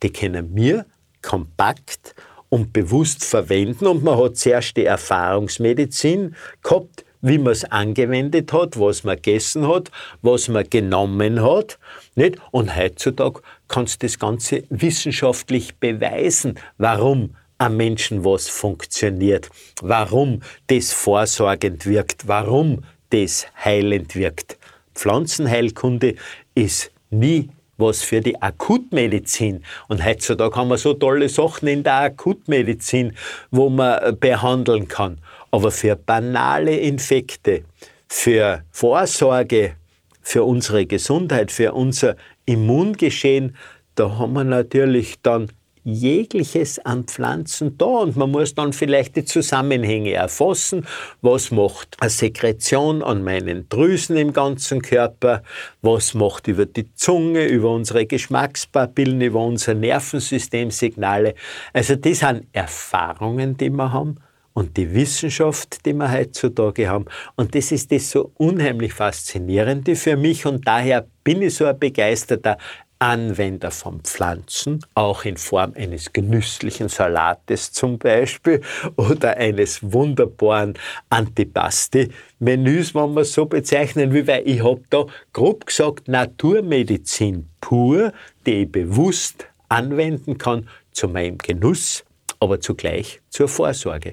die 0.02 0.10
können 0.10 0.54
wir 0.54 0.86
kompakt 1.20 2.14
und 2.48 2.72
bewusst 2.72 3.24
verwenden 3.24 3.86
und 3.86 4.02
man 4.02 4.18
hat 4.18 4.36
zuerst 4.36 4.76
die 4.76 4.84
Erfahrungsmedizin 4.84 6.34
gehabt, 6.62 7.04
wie 7.22 7.38
man 7.38 7.52
es 7.52 7.64
angewendet 7.64 8.52
hat, 8.52 8.78
was 8.78 9.04
man 9.04 9.16
gegessen 9.16 9.66
hat, 9.66 9.90
was 10.20 10.48
man 10.48 10.68
genommen 10.68 11.42
hat. 11.42 11.78
Nicht? 12.14 12.37
Und 12.50 12.76
heutzutage 12.76 13.40
kannst 13.68 14.02
du 14.02 14.06
das 14.06 14.18
Ganze 14.18 14.64
wissenschaftlich 14.68 15.76
beweisen, 15.76 16.58
warum 16.76 17.37
am 17.58 17.76
Menschen 17.76 18.24
was 18.24 18.48
funktioniert, 18.48 19.48
warum 19.80 20.42
das 20.66 20.92
vorsorgend 20.92 21.87
wirkt, 21.87 22.26
warum 22.26 22.85
das 23.11 23.46
heilend 23.64 24.16
wirkt. 24.16 24.58
Pflanzenheilkunde 24.94 26.16
ist 26.54 26.90
nie 27.11 27.50
was 27.78 28.02
für 28.02 28.20
die 28.20 28.40
Akutmedizin. 28.40 29.64
Und 29.88 30.04
heutzutage 30.04 30.54
haben 30.56 30.68
wir 30.68 30.78
so 30.78 30.94
tolle 30.94 31.28
Sachen 31.28 31.68
in 31.68 31.82
der 31.82 31.94
Akutmedizin, 31.94 33.14
wo 33.50 33.68
man 33.70 34.18
behandeln 34.18 34.88
kann. 34.88 35.18
Aber 35.52 35.70
für 35.70 35.94
banale 35.94 36.76
Infekte, 36.76 37.62
für 38.08 38.64
Vorsorge, 38.72 39.76
für 40.22 40.44
unsere 40.44 40.86
Gesundheit, 40.86 41.52
für 41.52 41.74
unser 41.74 42.16
Immungeschehen, 42.46 43.54
da 43.94 44.18
haben 44.18 44.32
wir 44.32 44.44
natürlich 44.44 45.20
dann 45.22 45.52
jegliches 45.84 46.78
an 46.78 47.04
Pflanzen 47.04 47.76
da 47.76 47.84
und 47.84 48.16
man 48.16 48.30
muss 48.30 48.54
dann 48.54 48.72
vielleicht 48.72 49.16
die 49.16 49.24
Zusammenhänge 49.24 50.12
erfassen. 50.12 50.86
Was 51.20 51.50
macht 51.50 51.96
eine 52.00 52.08
Sekretion 52.08 53.02
an 53.02 53.22
meinen 53.22 53.68
Drüsen 53.68 54.16
im 54.16 54.32
ganzen 54.32 54.80
Körper? 54.80 55.42
Was 55.82 56.14
macht 56.14 56.48
über 56.48 56.66
die 56.66 56.94
Zunge, 56.94 57.46
über 57.46 57.70
unsere 57.70 58.06
Geschmackspapillen, 58.06 59.20
über 59.20 59.44
unser 59.44 59.74
Nervensystem 59.74 60.70
Signale? 60.70 61.34
Also 61.72 61.96
das 61.96 62.20
sind 62.20 62.46
Erfahrungen, 62.52 63.56
die 63.56 63.70
wir 63.70 63.92
haben 63.92 64.18
und 64.54 64.76
die 64.76 64.92
Wissenschaft, 64.92 65.84
die 65.86 65.94
wir 65.94 66.10
heutzutage 66.10 66.88
haben. 66.88 67.06
Und 67.36 67.54
das 67.54 67.72
ist 67.72 67.90
das 67.92 68.10
so 68.10 68.32
unheimlich 68.36 68.92
Faszinierende 68.92 69.96
für 69.96 70.16
mich 70.16 70.46
und 70.46 70.66
daher 70.66 71.06
bin 71.24 71.42
ich 71.42 71.54
so 71.54 71.66
ein 71.66 71.78
begeisterter 71.78 72.58
Anwender 73.02 73.72
von 73.72 74.00
Pflanzen, 74.02 74.78
auch 74.94 75.24
in 75.24 75.36
Form 75.36 75.72
eines 75.74 76.12
genüsslichen 76.12 76.88
Salates 76.88 77.72
zum 77.72 77.98
Beispiel 77.98 78.60
oder 78.96 79.36
eines 79.38 79.80
wunderbaren 79.82 80.74
Antipasti-Menüs, 81.10 82.94
wenn 82.94 83.14
wir 83.14 83.22
es 83.22 83.32
so 83.32 83.46
bezeichnen 83.46 84.12
will, 84.12 84.28
weil 84.28 84.46
ich 84.46 84.62
habe 84.62 84.82
da 84.90 85.06
grob 85.32 85.66
gesagt 85.66 86.06
Naturmedizin 86.06 87.48
pur, 87.60 88.12
die 88.46 88.62
ich 88.62 88.70
bewusst 88.70 89.46
anwenden 89.68 90.38
kann 90.38 90.68
zu 90.92 91.08
meinem 91.08 91.38
Genuss, 91.38 92.04
aber 92.42 92.61
zugleich 92.61 93.20
zur 93.31 93.46
Vorsorge. 93.46 94.12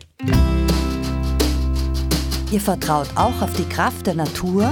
Ihr 2.52 2.62
vertraut 2.62 3.08
auch 3.16 3.42
auf 3.42 3.54
die 3.54 3.68
Kraft 3.68 4.06
der 4.06 4.14
Natur? 4.14 4.72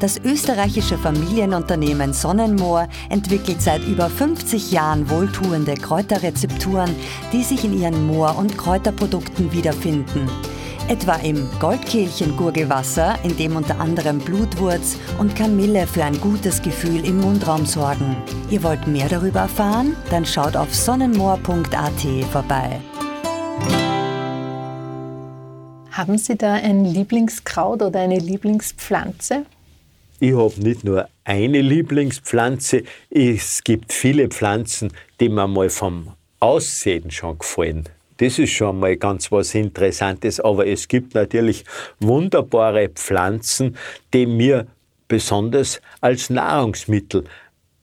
Das 0.00 0.18
österreichische 0.18 0.98
Familienunternehmen 0.98 2.12
Sonnenmoor 2.14 2.88
entwickelt 3.10 3.60
seit 3.60 3.84
über 3.84 4.08
50 4.08 4.72
Jahren 4.72 5.08
wohltuende 5.08 5.74
Kräuterrezepturen, 5.74 6.94
die 7.32 7.42
sich 7.42 7.64
in 7.64 7.78
ihren 7.78 8.06
Moor- 8.06 8.36
und 8.36 8.56
Kräuterprodukten 8.56 9.52
wiederfinden. 9.52 10.28
Etwa 10.86 11.14
im 11.14 11.48
Goldkehlchen-Gurgelwasser, 11.60 13.18
in 13.22 13.34
dem 13.38 13.56
unter 13.56 13.80
anderem 13.80 14.18
Blutwurz 14.18 14.98
und 15.18 15.34
Kamille 15.34 15.86
für 15.86 16.04
ein 16.04 16.20
gutes 16.20 16.60
Gefühl 16.60 17.06
im 17.06 17.22
Mundraum 17.22 17.64
sorgen. 17.64 18.14
Ihr 18.50 18.62
wollt 18.62 18.86
mehr 18.86 19.08
darüber 19.08 19.40
erfahren? 19.40 19.96
Dann 20.10 20.26
schaut 20.26 20.56
auf 20.56 20.74
sonnenmoor.at 20.74 22.24
vorbei. 22.30 22.80
Haben 25.90 26.18
Sie 26.18 26.36
da 26.36 26.52
ein 26.52 26.84
Lieblingskraut 26.84 27.80
oder 27.80 28.00
eine 28.00 28.18
Lieblingspflanze? 28.18 29.46
Ich 30.20 30.36
habe 30.36 30.60
nicht 30.60 30.84
nur 30.84 31.08
eine 31.24 31.62
Lieblingspflanze, 31.62 32.82
es 33.08 33.64
gibt 33.64 33.90
viele 33.90 34.28
Pflanzen, 34.28 34.92
die 35.18 35.30
mir 35.30 35.48
mal 35.48 35.70
vom 35.70 36.12
Aussehen 36.40 37.10
schon 37.10 37.38
gefallen. 37.38 37.88
Das 38.18 38.38
ist 38.38 38.50
schon 38.50 38.78
mal 38.78 38.96
ganz 38.96 39.32
was 39.32 39.54
Interessantes, 39.54 40.38
aber 40.40 40.66
es 40.66 40.86
gibt 40.86 41.14
natürlich 41.14 41.64
wunderbare 41.98 42.88
Pflanzen, 42.88 43.76
die 44.12 44.26
mir 44.26 44.66
besonders 45.08 45.80
als 46.00 46.30
Nahrungsmittel 46.30 47.24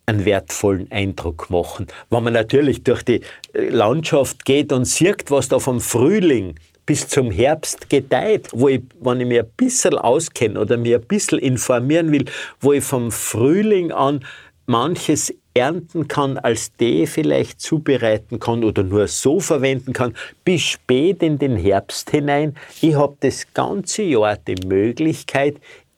einen 0.05 0.25
wertvollen 0.25 0.91
Eindruck 0.91 1.49
machen. 1.49 1.87
Wenn 2.09 2.23
man 2.23 2.33
natürlich 2.33 2.83
durch 2.83 3.03
die 3.03 3.21
äh, 3.53 3.69
Landschaft 3.69 4.45
geht 4.45 4.71
und 4.71 4.85
sieht, 4.85 5.29
was 5.31 5.47
da 5.47 5.59
vom 5.59 5.79
Frühling 5.79 6.55
bis 6.85 7.07
zum 7.07 7.31
Herbst 7.31 7.89
gedeiht, 7.89 8.49
wo 8.51 8.67
ich, 8.67 8.81
wenn 8.99 9.19
ich 9.19 9.27
mich 9.27 9.39
ein 9.39 9.51
bisschen 9.55 9.97
auskenne 9.97 10.59
oder 10.59 10.77
mir 10.77 10.97
ein 10.97 11.07
bisschen 11.07 11.39
informieren 11.39 12.11
will, 12.11 12.25
wo 12.59 12.73
ich 12.73 12.83
vom 12.83 13.11
Frühling 13.11 13.91
an 13.91 14.25
manches 14.65 15.33
ernten 15.53 16.07
kann, 16.07 16.37
als 16.37 16.71
Tee 16.73 17.05
vielleicht 17.07 17.59
zubereiten 17.59 18.39
kann 18.39 18.63
oder 18.63 18.83
nur 18.83 19.07
so 19.07 19.39
verwenden 19.39 19.93
kann, 19.93 20.15
bis 20.45 20.61
spät 20.61 21.21
in 21.23 21.39
den 21.39 21.55
Herbst 21.55 22.09
hinein. 22.11 22.55
Ich 22.81 22.95
habe 22.95 23.17
das 23.19 23.53
ganze 23.53 24.03
Jahr 24.03 24.37
die 24.37 24.65
Möglichkeit, 24.65 25.57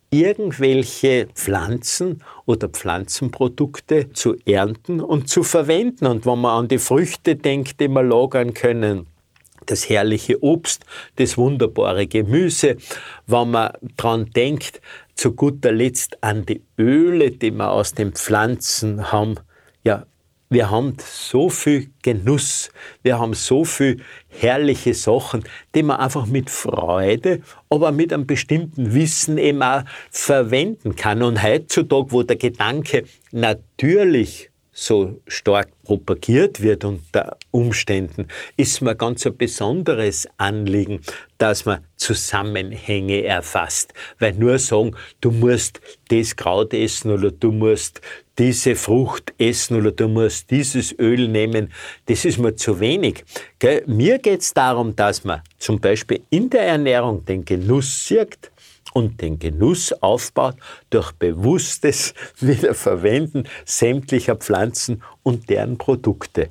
irgendwelche 0.09 1.27
Pflanzen 1.33 2.23
oder 2.45 2.69
Pflanzenprodukte 2.69 4.13
zu 4.13 4.35
ernten 4.45 5.01
und 5.01 5.27
zu 5.27 5.43
verwenden. 5.43 6.05
Und 6.05 6.25
wenn 6.25 6.39
man 6.39 6.63
an 6.63 6.67
die 6.67 6.77
Früchte 6.77 7.35
denkt, 7.35 7.79
die 7.79 7.87
wir 7.87 8.03
lagern 8.03 8.53
können, 8.53 9.07
das 9.65 9.89
herrliche 9.89 10.43
Obst, 10.43 10.85
das 11.15 11.37
wunderbare 11.37 12.05
Gemüse, 12.05 12.77
wenn 13.27 13.51
man 13.51 13.71
daran 13.97 14.29
denkt, 14.31 14.81
zu 15.15 15.33
guter 15.33 15.71
Letzt 15.71 16.23
an 16.23 16.45
die 16.45 16.63
Öle, 16.77 17.31
die 17.31 17.51
wir 17.51 17.71
aus 17.71 17.93
den 17.93 18.13
Pflanzen 18.13 19.11
haben. 19.11 19.35
Ja, 19.83 20.05
wir 20.53 20.69
haben 20.69 20.97
so 20.99 21.49
viel 21.49 21.89
Genuss, 22.03 22.69
wir 23.01 23.17
haben 23.17 23.33
so 23.33 23.65
viel 23.65 24.01
herrliche 24.27 24.93
Sachen, 24.93 25.43
die 25.73 25.81
man 25.81 25.99
einfach 25.99 26.27
mit 26.27 26.49
Freude, 26.49 27.41
aber 27.69 27.91
mit 27.91 28.13
einem 28.13 28.27
bestimmten 28.27 28.93
Wissen 28.93 29.39
eben 29.39 29.63
auch 29.63 29.83
verwenden 30.11 30.95
kann. 30.95 31.23
Und 31.23 31.41
heutzutage, 31.41 32.11
wo 32.11 32.21
der 32.21 32.35
Gedanke 32.35 33.05
natürlich 33.31 34.51
so 34.73 35.21
stark 35.27 35.69
propagiert 35.83 36.61
wird 36.61 36.83
unter 36.83 37.37
Umständen, 37.51 38.27
ist 38.57 38.81
mir 38.81 38.95
ganz 38.95 39.25
ein 39.25 39.37
besonderes 39.37 40.27
Anliegen, 40.37 41.01
dass 41.37 41.65
man 41.65 41.85
Zusammenhänge 41.95 43.23
erfasst. 43.23 43.93
Weil 44.17 44.33
nur 44.33 44.57
sagen, 44.57 44.95
du 45.21 45.31
musst 45.31 45.79
das 46.09 46.35
Kraut 46.35 46.73
essen 46.73 47.11
oder 47.11 47.31
du 47.31 47.51
musst 47.51 48.01
diese 48.39 48.75
Frucht 48.75 49.33
essen 49.37 49.77
oder 49.77 49.91
du 49.91 50.07
musst 50.07 50.49
dieses 50.49 50.97
Öl 50.97 51.27
nehmen, 51.27 51.71
das 52.07 52.25
ist 52.25 52.39
mir 52.39 52.55
zu 52.55 52.79
wenig. 52.79 53.23
Gell? 53.59 53.83
Mir 53.85 54.17
geht 54.17 54.41
es 54.41 54.53
darum, 54.53 54.95
dass 54.95 55.23
man 55.23 55.41
zum 55.59 55.79
Beispiel 55.79 56.21
in 56.31 56.49
der 56.49 56.63
Ernährung 56.63 57.23
den 57.25 57.45
Genuss 57.45 58.07
sieht, 58.07 58.51
und 58.93 59.21
den 59.21 59.39
Genuss 59.39 59.91
aufbaut 60.01 60.55
durch 60.89 61.11
bewusstes 61.13 62.13
Wiederverwenden 62.39 63.47
sämtlicher 63.65 64.35
Pflanzen 64.35 65.03
und 65.23 65.49
deren 65.49 65.77
Produkte. 65.77 66.49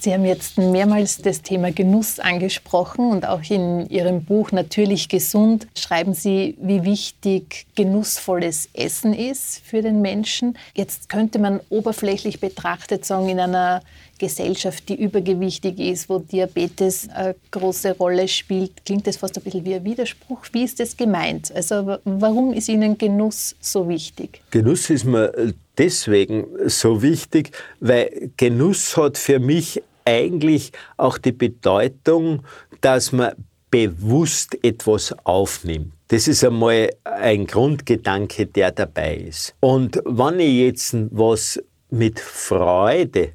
Sie 0.00 0.12
haben 0.12 0.24
jetzt 0.24 0.58
mehrmals 0.58 1.18
das 1.18 1.42
Thema 1.42 1.72
Genuss 1.72 2.20
angesprochen 2.20 3.10
und 3.10 3.26
auch 3.26 3.42
in 3.50 3.88
Ihrem 3.88 4.24
Buch 4.24 4.52
Natürlich 4.52 5.08
gesund 5.08 5.66
schreiben 5.76 6.14
Sie, 6.14 6.56
wie 6.60 6.84
wichtig 6.84 7.66
genussvolles 7.74 8.68
Essen 8.74 9.12
ist 9.12 9.58
für 9.58 9.82
den 9.82 10.00
Menschen. 10.00 10.56
Jetzt 10.74 11.08
könnte 11.08 11.40
man 11.40 11.60
oberflächlich 11.68 12.38
betrachtet 12.38 13.04
sagen, 13.04 13.28
in 13.28 13.40
einer 13.40 13.82
Gesellschaft, 14.18 14.88
die 14.88 15.00
übergewichtig 15.00 15.78
ist, 15.78 16.08
wo 16.08 16.18
Diabetes 16.18 17.08
eine 17.08 17.36
große 17.50 17.96
Rolle 17.96 18.28
spielt, 18.28 18.84
klingt 18.84 19.06
das 19.06 19.16
fast 19.16 19.36
ein 19.38 19.44
bisschen 19.44 19.64
wie 19.64 19.74
ein 19.74 19.84
Widerspruch. 19.84 20.44
Wie 20.52 20.64
ist 20.64 20.80
das 20.80 20.96
gemeint? 20.96 21.52
Also 21.54 21.98
warum 22.04 22.52
ist 22.52 22.68
Ihnen 22.68 22.98
Genuss 22.98 23.56
so 23.60 23.88
wichtig? 23.88 24.40
Genuss 24.50 24.90
ist 24.90 25.04
mir 25.04 25.54
deswegen 25.76 26.46
so 26.66 27.02
wichtig, 27.02 27.52
weil 27.80 28.30
Genuss 28.36 28.96
hat 28.96 29.16
für 29.16 29.38
mich 29.38 29.82
eigentlich 30.04 30.72
auch 30.96 31.18
die 31.18 31.32
Bedeutung, 31.32 32.42
dass 32.80 33.12
man 33.12 33.32
bewusst 33.70 34.56
etwas 34.62 35.14
aufnimmt. 35.24 35.92
Das 36.08 36.26
ist 36.26 36.42
einmal 36.42 36.88
ein 37.04 37.46
Grundgedanke, 37.46 38.46
der 38.46 38.72
dabei 38.72 39.16
ist. 39.16 39.54
Und 39.60 40.00
wenn 40.06 40.40
ich 40.40 40.54
jetzt 40.60 40.96
was 41.10 41.62
mit 41.90 42.18
Freude 42.18 43.32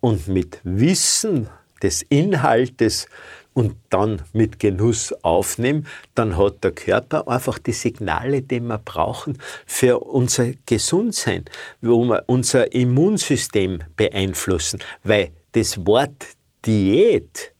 und 0.00 0.28
mit 0.28 0.60
Wissen 0.64 1.48
des 1.82 2.02
Inhaltes 2.02 3.06
und 3.52 3.76
dann 3.90 4.22
mit 4.32 4.58
Genuss 4.58 5.12
aufnehmen, 5.22 5.86
dann 6.14 6.36
hat 6.36 6.62
der 6.62 6.72
Körper 6.72 7.26
einfach 7.28 7.58
die 7.58 7.72
Signale, 7.72 8.42
die 8.42 8.60
wir 8.60 8.78
brauchen 8.78 9.38
für 9.66 10.00
unser 10.00 10.52
Gesundsein, 10.66 11.44
wo 11.80 12.04
wir 12.04 12.24
unser 12.26 12.72
Immunsystem 12.72 13.80
beeinflussen. 13.96 14.80
Weil 15.02 15.30
das 15.52 15.84
Wort 15.86 16.26
Diät, 16.64 17.52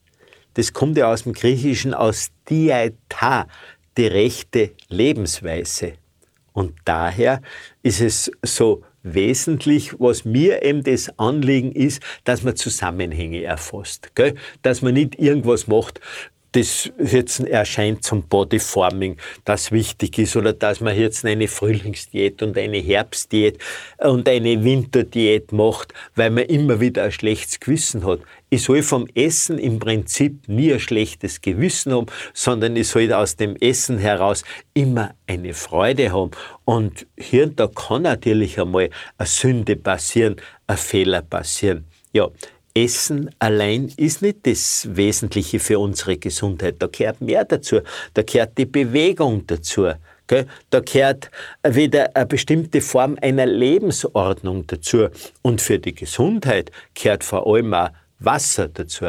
das 0.53 0.73
kommt 0.73 0.97
ja 0.97 1.11
aus 1.11 1.23
dem 1.23 1.33
Griechischen 1.33 1.93
aus 1.93 2.29
Dieta, 2.49 3.47
die 3.97 4.07
rechte 4.07 4.71
Lebensweise. 4.87 5.93
Und 6.53 6.73
daher 6.85 7.41
ist 7.81 8.01
es 8.01 8.31
so 8.43 8.83
wesentlich, 9.03 9.99
was 9.99 10.25
mir 10.25 10.63
eben 10.63 10.83
das 10.83 11.17
Anliegen 11.17 11.71
ist, 11.71 12.01
dass 12.23 12.43
man 12.43 12.55
Zusammenhänge 12.55 13.43
erfasst. 13.43 14.15
Gell? 14.15 14.35
Dass 14.61 14.81
man 14.81 14.93
nicht 14.93 15.19
irgendwas 15.19 15.67
macht, 15.67 15.99
das 16.53 16.91
jetzt 16.99 17.39
erscheint 17.39 18.03
zum 18.03 18.23
Bodyforming, 18.23 19.17
das 19.45 19.71
wichtig 19.71 20.17
ist, 20.17 20.35
oder 20.35 20.53
dass 20.53 20.81
man 20.81 20.97
jetzt 20.97 21.23
eine 21.25 21.47
Frühlingsdiät 21.47 22.43
und 22.43 22.57
eine 22.57 22.77
Herbstdiät 22.77 23.57
und 23.97 24.27
eine 24.27 24.63
Winterdiät 24.63 25.53
macht, 25.53 25.93
weil 26.15 26.29
man 26.29 26.45
immer 26.45 26.81
wieder 26.81 27.03
ein 27.03 27.11
schlechtes 27.11 27.59
Gewissen 27.59 28.05
hat. 28.05 28.19
Ich 28.49 28.63
soll 28.63 28.83
vom 28.83 29.07
Essen 29.15 29.57
im 29.59 29.79
Prinzip 29.79 30.49
nie 30.49 30.73
ein 30.73 30.81
schlechtes 30.81 31.39
Gewissen 31.39 31.93
haben, 31.93 32.07
sondern 32.33 32.75
ich 32.75 32.89
soll 32.89 33.13
aus 33.13 33.37
dem 33.37 33.55
Essen 33.55 33.97
heraus 33.97 34.43
immer 34.73 35.15
eine 35.27 35.53
Freude 35.53 36.11
haben. 36.11 36.31
Und 36.65 37.07
hier 37.17 37.43
und 37.43 37.59
da 37.61 37.67
kann 37.67 38.01
natürlich 38.01 38.59
einmal 38.59 38.89
eine 39.17 39.27
Sünde 39.27 39.77
passieren, 39.77 40.35
ein 40.67 40.75
Fehler 40.75 41.21
passieren. 41.21 41.85
Ja, 42.11 42.27
Essen 42.73 43.29
allein 43.39 43.91
ist 43.97 44.21
nicht 44.21 44.47
das 44.47 44.87
Wesentliche 44.91 45.59
für 45.59 45.79
unsere 45.79 46.17
Gesundheit. 46.17 46.75
Da 46.79 46.87
gehört 46.87 47.21
mehr 47.21 47.45
dazu. 47.45 47.79
Da 48.13 48.23
gehört 48.23 48.57
die 48.57 48.65
Bewegung 48.65 49.45
dazu. 49.47 49.89
Da 50.69 50.79
gehört 50.79 51.29
wieder 51.67 52.15
eine 52.15 52.25
bestimmte 52.25 52.79
Form 52.79 53.17
einer 53.21 53.45
Lebensordnung 53.45 54.65
dazu. 54.67 55.07
Und 55.41 55.61
für 55.61 55.79
die 55.79 55.93
Gesundheit 55.93 56.71
gehört 56.93 57.23
vor 57.23 57.45
allem 57.45 57.73
auch 57.73 57.89
Wasser 58.19 58.69
dazu. 58.69 59.07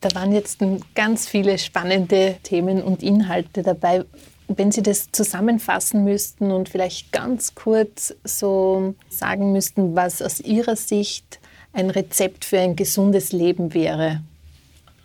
Da 0.00 0.14
waren 0.14 0.32
jetzt 0.32 0.58
ganz 0.94 1.28
viele 1.28 1.58
spannende 1.58 2.36
Themen 2.42 2.82
und 2.82 3.02
Inhalte 3.02 3.62
dabei. 3.62 4.04
Wenn 4.48 4.72
Sie 4.72 4.82
das 4.82 5.12
zusammenfassen 5.12 6.04
müssten 6.04 6.50
und 6.50 6.68
vielleicht 6.68 7.12
ganz 7.12 7.54
kurz 7.54 8.14
so 8.24 8.94
sagen 9.10 9.52
müssten, 9.52 9.94
was 9.94 10.22
aus 10.22 10.40
Ihrer 10.40 10.76
Sicht 10.76 11.38
ein 11.72 11.90
Rezept 11.90 12.44
für 12.44 12.58
ein 12.58 12.76
gesundes 12.76 13.32
Leben 13.32 13.74
wäre? 13.74 14.22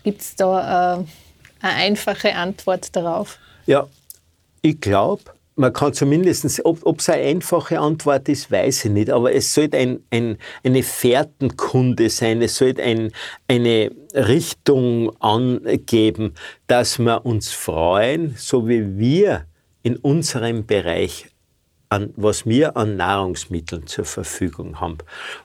Gibt 0.04 0.22
es 0.22 0.36
da 0.36 0.98
äh, 0.98 1.04
eine 1.62 1.76
einfache 1.76 2.36
Antwort 2.36 2.96
darauf? 2.96 3.38
Ja, 3.66 3.88
ich 4.62 4.80
glaube, 4.80 5.24
man 5.56 5.72
kann 5.72 5.94
zumindest, 5.94 6.62
ob 6.66 7.00
es 7.00 7.10
eine 7.10 7.24
einfache 7.24 7.80
Antwort 7.80 8.28
ist, 8.28 8.52
weiß 8.52 8.86
ich 8.86 8.92
nicht, 8.92 9.10
aber 9.10 9.34
es 9.34 9.54
sollte 9.54 9.78
ein, 9.78 10.00
ein, 10.10 10.38
eine 10.64 10.84
Fährtenkunde 10.84 12.10
sein, 12.10 12.42
es 12.42 12.58
sollte 12.58 12.82
ein, 12.82 13.12
eine 13.48 13.92
Richtung 14.14 15.16
angeben, 15.22 16.34
dass 16.68 16.98
wir 17.00 17.26
uns 17.26 17.52
freuen, 17.52 18.36
so 18.38 18.68
wie 18.68 18.98
wir 18.98 19.46
in 19.84 19.98
unserem 19.98 20.66
Bereich 20.66 21.28
an, 21.94 22.12
was 22.16 22.46
wir 22.48 22.76
an 22.76 22.98
Nahrungsmitteln 22.98 23.86
zur 23.86 24.06
Verfügung 24.06 24.80
haben, 24.80 24.98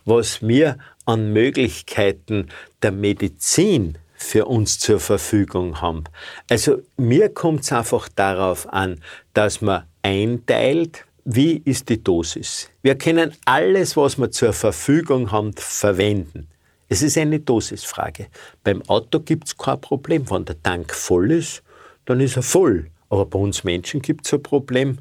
was 0.07 0.41
wir 0.41 0.79
an 1.05 1.33
Möglichkeiten 1.33 2.49
der 2.83 2.93
Medizin 2.93 3.99
für 4.15 4.47
uns 4.47 4.79
zur 4.79 4.99
Verfügung 4.99 5.81
haben. 5.83 6.05
Also 6.51 6.81
mir 6.97 7.29
kommt 7.29 7.61
es 7.65 7.73
einfach 7.73 8.09
darauf 8.09 8.67
an, 8.73 9.01
dass 9.35 9.61
man 9.61 9.85
einteilt, 10.03 11.05
wie 11.25 11.61
ist 11.65 11.91
die 11.91 12.03
Dosis. 12.03 12.71
Wir 12.83 12.97
können 12.97 13.33
alles, 13.45 13.97
was 13.97 14.17
wir 14.19 14.31
zur 14.31 14.55
Verfügung 14.55 15.31
haben, 15.31 15.53
verwenden. 15.55 16.49
Es 16.89 17.03
ist 17.03 17.19
eine 17.19 17.41
Dosisfrage. 17.41 18.29
Beim 18.65 18.81
Auto 18.89 19.21
gibt 19.21 19.49
es 19.49 19.57
kein 19.59 19.81
Problem. 19.81 20.29
Wenn 20.31 20.47
der 20.47 20.63
Tank 20.63 20.95
voll 20.95 21.31
ist, 21.33 21.63
dann 22.07 22.21
ist 22.21 22.37
er 22.37 22.43
voll. 22.43 22.91
Aber 23.11 23.27
bei 23.27 23.39
uns 23.39 23.63
Menschen 23.63 24.01
gibt 24.01 24.27
es 24.27 24.33
ein 24.33 24.43
Problem. 24.43 24.99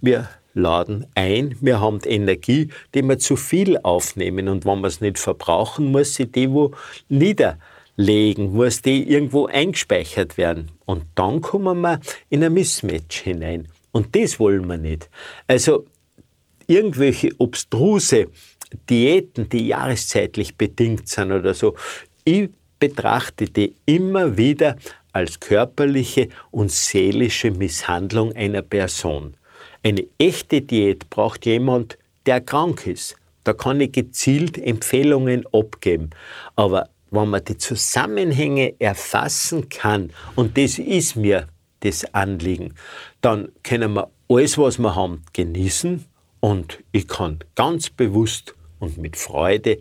Wir 0.00 0.28
laden 0.58 1.06
ein. 1.14 1.56
Wir 1.60 1.80
haben 1.80 2.00
Energie, 2.04 2.68
die 2.94 3.02
wir 3.02 3.18
zu 3.18 3.36
viel 3.36 3.78
aufnehmen. 3.78 4.48
Und 4.48 4.64
wenn 4.64 4.80
wir 4.80 4.88
es 4.88 5.00
nicht 5.00 5.18
verbrauchen, 5.18 5.90
muss 5.90 6.14
sie 6.14 6.26
die 6.26 6.50
wo 6.50 6.72
niederlegen, 7.08 8.52
muss 8.52 8.82
die 8.82 9.10
irgendwo 9.10 9.46
eingespeichert 9.46 10.36
werden. 10.36 10.70
Und 10.84 11.04
dann 11.14 11.40
kommen 11.40 11.80
wir 11.80 12.00
in 12.28 12.44
ein 12.44 12.52
Mismatch 12.52 13.20
hinein. 13.20 13.68
Und 13.92 14.14
das 14.14 14.38
wollen 14.38 14.66
wir 14.66 14.78
nicht. 14.78 15.08
Also 15.46 15.86
irgendwelche 16.66 17.30
obstruse 17.38 18.26
Diäten, 18.90 19.48
die 19.48 19.68
jahreszeitlich 19.68 20.56
bedingt 20.56 21.08
sind 21.08 21.32
oder 21.32 21.54
so, 21.54 21.74
ich 22.24 22.50
betrachte 22.78 23.46
die 23.46 23.74
immer 23.86 24.36
wieder 24.36 24.76
als 25.12 25.40
körperliche 25.40 26.28
und 26.50 26.70
seelische 26.70 27.50
Misshandlung 27.50 28.32
einer 28.36 28.62
Person. 28.62 29.34
Eine 29.82 30.06
echte 30.18 30.62
Diät 30.62 31.08
braucht 31.10 31.46
jemand, 31.46 31.98
der 32.26 32.40
krank 32.40 32.86
ist. 32.86 33.16
Da 33.44 33.52
kann 33.52 33.80
ich 33.80 33.92
gezielt 33.92 34.58
Empfehlungen 34.58 35.44
abgeben. 35.52 36.10
Aber 36.56 36.88
wenn 37.10 37.30
man 37.30 37.44
die 37.44 37.56
Zusammenhänge 37.56 38.74
erfassen 38.78 39.68
kann, 39.68 40.10
und 40.36 40.58
das 40.58 40.78
ist 40.78 41.16
mir 41.16 41.48
das 41.80 42.04
Anliegen, 42.14 42.74
dann 43.20 43.50
können 43.62 43.94
wir 43.94 44.10
alles, 44.28 44.58
was 44.58 44.78
wir 44.78 44.94
haben, 44.94 45.22
genießen 45.32 46.04
und 46.40 46.78
ich 46.92 47.08
kann 47.08 47.38
ganz 47.54 47.90
bewusst 47.90 48.54
und 48.78 48.98
mit 48.98 49.16
Freude 49.16 49.78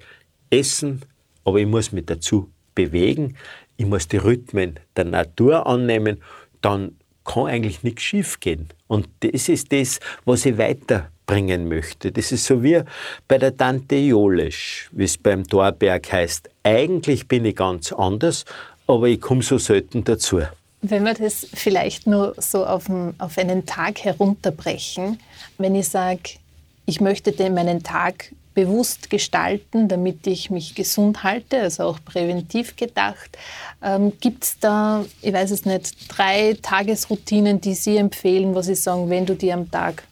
essen, 0.50 1.02
aber 1.44 1.60
ich 1.60 1.68
muss 1.68 1.92
mich 1.92 2.06
dazu 2.06 2.50
bewegen, 2.76 3.36
ich 3.78 3.86
muss 3.86 4.08
die 4.08 4.18
Rhythmen 4.18 4.80
der 4.96 5.06
Natur 5.06 5.68
annehmen, 5.68 6.22
dann 6.62 6.97
kann 7.28 7.46
eigentlich 7.46 7.84
nichts 7.84 8.02
schiefgehen. 8.02 8.70
Und 8.88 9.08
das 9.20 9.50
ist 9.50 9.72
das, 9.72 10.00
was 10.26 10.46
ich 10.46 10.58
weiterbringen 10.58 11.68
möchte. 11.68 12.12
Das 12.12 12.32
ist 12.32 12.46
so 12.46 12.64
wie 12.64 12.82
bei 13.28 13.38
der 13.38 13.56
Tante 13.56 13.98
Jolesch, 13.98 14.90
wie 14.94 15.04
es 15.04 15.18
beim 15.18 15.46
Torberg 15.46 16.12
heißt. 16.12 16.50
Eigentlich 16.64 17.28
bin 17.28 17.46
ich 17.46 17.56
ganz 17.56 17.92
anders, 17.92 18.46
aber 18.88 19.08
ich 19.08 19.22
komme 19.22 19.44
so 19.44 19.58
selten 19.58 20.04
dazu. 20.04 20.42
Wenn 20.82 21.04
wir 21.04 21.14
das 21.14 21.46
vielleicht 21.54 22.08
nur 22.08 22.34
so 22.38 22.66
auf, 22.66 22.86
auf 23.18 23.38
einen 23.38 23.66
Tag 23.66 24.04
herunterbrechen, 24.04 25.20
wenn 25.58 25.76
ich 25.76 25.90
sage, 25.90 26.38
ich 26.86 27.02
möchte 27.02 27.34
meinen 27.50 27.84
Tag 27.84 28.32
bewusst 28.58 29.12
gestalten, 29.12 29.88
damit 29.88 30.26
ich 30.26 30.50
mich 30.50 30.74
gesund 30.74 31.22
halte, 31.22 31.62
also 31.62 31.84
auch 31.84 32.00
präventiv 32.04 32.76
gedacht. 32.76 33.38
Ähm, 33.84 34.14
Gibt 34.20 34.46
es 34.46 34.58
da, 34.58 35.06
ich 35.22 35.32
weiß 35.32 35.52
es 35.52 35.66
nicht, 35.66 35.96
drei 36.10 36.58
Tagesroutinen, 36.60 37.62
die 37.62 37.76
Sie 37.76 37.98
empfehlen, 37.98 38.56
wo 38.56 38.64
Sie 38.64 38.74
sagen, 38.74 39.12
wenn 39.12 39.28
du 39.28 39.36
dir 39.36 39.54
am 39.54 39.70
Tag 39.70 40.06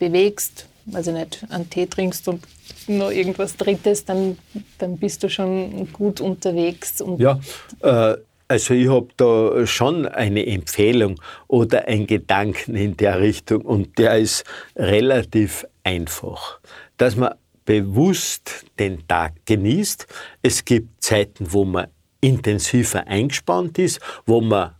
bewegst, 0.00 0.66
also 0.92 1.12
nicht 1.12 1.46
einen 1.50 1.70
Tee 1.70 1.86
trinkst 1.86 2.26
und 2.26 2.42
noch 2.88 3.12
irgendwas 3.12 3.56
Drittes, 3.56 4.04
dann, 4.04 4.38
dann 4.78 4.96
bist 4.96 5.22
du 5.22 5.30
schon 5.30 5.92
gut 5.92 6.20
unterwegs. 6.20 7.00
ja, 7.18 7.38
äh, 7.80 8.16
also 8.48 8.74
ich 8.74 8.88
habe 8.88 9.06
da 9.16 9.66
schon 9.68 10.06
eine 10.06 10.44
Empfehlung 10.44 11.20
oder 11.46 11.86
einen 11.86 12.08
Gedanken 12.08 12.74
in 12.74 12.96
der 12.96 13.20
Richtung 13.20 13.62
und 13.62 13.98
der 13.98 14.18
ist 14.18 14.42
relativ 14.74 15.64
einfach, 15.84 16.58
dass 16.98 17.14
man 17.14 17.34
bewusst 17.64 18.66
den 18.78 19.06
Tag 19.06 19.34
genießt. 19.46 20.06
Es 20.42 20.64
gibt 20.64 21.02
Zeiten, 21.02 21.52
wo 21.52 21.64
man 21.64 21.88
intensiver 22.20 23.06
eingespannt 23.06 23.78
ist, 23.78 24.00
wo 24.26 24.40
man 24.40 24.74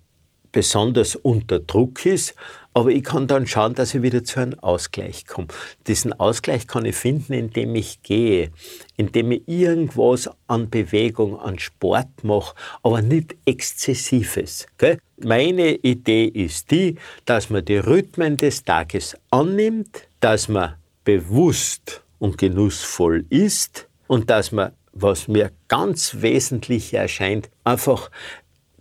besonders 0.53 1.17
unter 1.17 1.59
Druck 1.59 2.07
ist, 2.07 2.35
aber 2.75 2.91
ich 2.91 3.05
kann 3.05 3.27
dann 3.27 3.47
schauen, 3.47 3.75
dass 3.75 3.95
ich 3.95 4.03
wieder 4.03 4.25
zu 4.25 4.41
einem 4.41 4.59
Ausgleich 4.59 5.27
komme. 5.27 5.49
Diesen 5.87 6.13
Ausgleich 6.13 6.67
kann 6.67 6.85
ich 6.85 6.97
finden, 6.97 7.33
indem 7.33 7.75
ich 7.75 8.03
gehe, 8.03 8.51
indem 8.97 9.33
ich 9.33 9.43
irgendwas 9.47 10.29
an 10.49 10.71
Bewegung, 10.71 11.39
an 11.39 11.59
Sport 11.59 12.23
mache, 12.23 12.55
aber 12.83 13.03
nicht 13.03 13.37
exzessives. 13.45 14.67
Gell? 14.79 14.99
Meine 15.19 15.75
Idee 15.77 16.27
ist 16.27 16.71
die, 16.71 16.97
dass 17.25 17.51
man 17.51 17.65
die 17.65 17.77
Rhythmen 17.77 18.37
des 18.37 18.65
Tages 18.65 19.17
annimmt, 19.31 20.09
dass 20.21 20.49
man 20.49 20.75
bewusst 21.05 22.04
und 22.25 22.39
genussvoll 22.39 23.27
ist 23.29 23.87
und 24.07 24.31
dass 24.31 24.51
man, 24.51 24.73
was 24.95 25.29
mir 25.29 25.51
ganz 25.69 26.23
wesentlich 26.23 26.95
erscheint, 26.95 27.51
einfach 27.65 28.11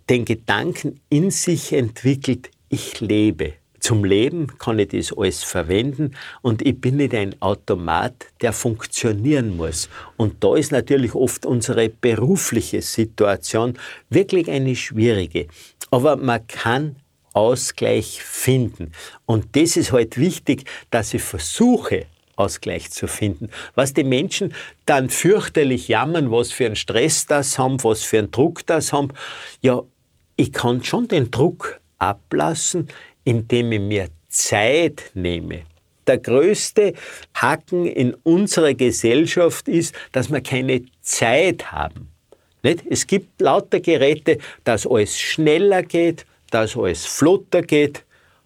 den 0.08 0.24
Gedanken 0.24 1.02
in 1.10 1.30
sich 1.30 1.74
entwickelt, 1.74 2.50
ich 2.70 3.02
lebe. 3.02 3.52
Zum 3.80 4.02
Leben 4.02 4.46
kann 4.58 4.78
ich 4.78 4.88
das 4.88 5.12
alles 5.14 5.44
verwenden 5.44 6.12
und 6.40 6.62
ich 6.62 6.80
bin 6.80 6.96
nicht 6.96 7.14
ein 7.14 7.36
Automat, 7.42 8.14
der 8.40 8.54
funktionieren 8.54 9.58
muss. 9.58 9.90
Und 10.16 10.42
da 10.42 10.56
ist 10.56 10.72
natürlich 10.72 11.14
oft 11.14 11.44
unsere 11.44 11.90
berufliche 11.90 12.80
Situation 12.80 13.78
wirklich 14.08 14.50
eine 14.50 14.74
schwierige. 14.74 15.48
Aber 15.90 16.16
man 16.16 16.46
kann 16.46 16.96
Ausgleich 17.34 18.22
finden. 18.22 18.92
Und 19.26 19.54
das 19.54 19.76
ist 19.76 19.92
halt 19.92 20.16
wichtig, 20.16 20.64
dass 20.90 21.12
ich 21.12 21.22
versuche, 21.22 22.06
Ausgleich 22.36 22.90
zu 22.90 23.06
finden. 23.06 23.50
Was 23.74 23.94
die 23.94 24.04
Menschen 24.04 24.54
dann 24.86 25.10
fürchterlich 25.10 25.88
jammern, 25.88 26.30
was 26.30 26.52
für 26.52 26.66
einen 26.66 26.76
Stress 26.76 27.26
das 27.26 27.58
haben, 27.58 27.82
was 27.84 28.02
für 28.02 28.18
einen 28.18 28.30
Druck 28.30 28.66
das 28.66 28.92
haben. 28.92 29.08
Ja, 29.60 29.82
ich 30.36 30.52
kann 30.52 30.82
schon 30.82 31.08
den 31.08 31.30
Druck 31.30 31.80
ablassen, 31.98 32.88
indem 33.24 33.72
ich 33.72 33.80
mir 33.80 34.08
Zeit 34.28 35.10
nehme. 35.14 35.62
Der 36.06 36.18
größte 36.18 36.94
Haken 37.34 37.86
in 37.86 38.14
unserer 38.24 38.74
Gesellschaft 38.74 39.68
ist, 39.68 39.94
dass 40.12 40.30
wir 40.30 40.40
keine 40.42 40.82
Zeit 41.00 41.72
haben. 41.72 42.08
Nicht? 42.62 42.84
Es 42.90 43.06
gibt 43.06 43.40
lauter 43.40 43.80
Geräte, 43.80 44.38
dass 44.64 44.86
alles 44.86 45.18
schneller 45.18 45.82
geht, 45.82 46.26
dass 46.50 46.76
alles 46.76 47.06
flotter 47.06 47.62
geht, 47.62 48.04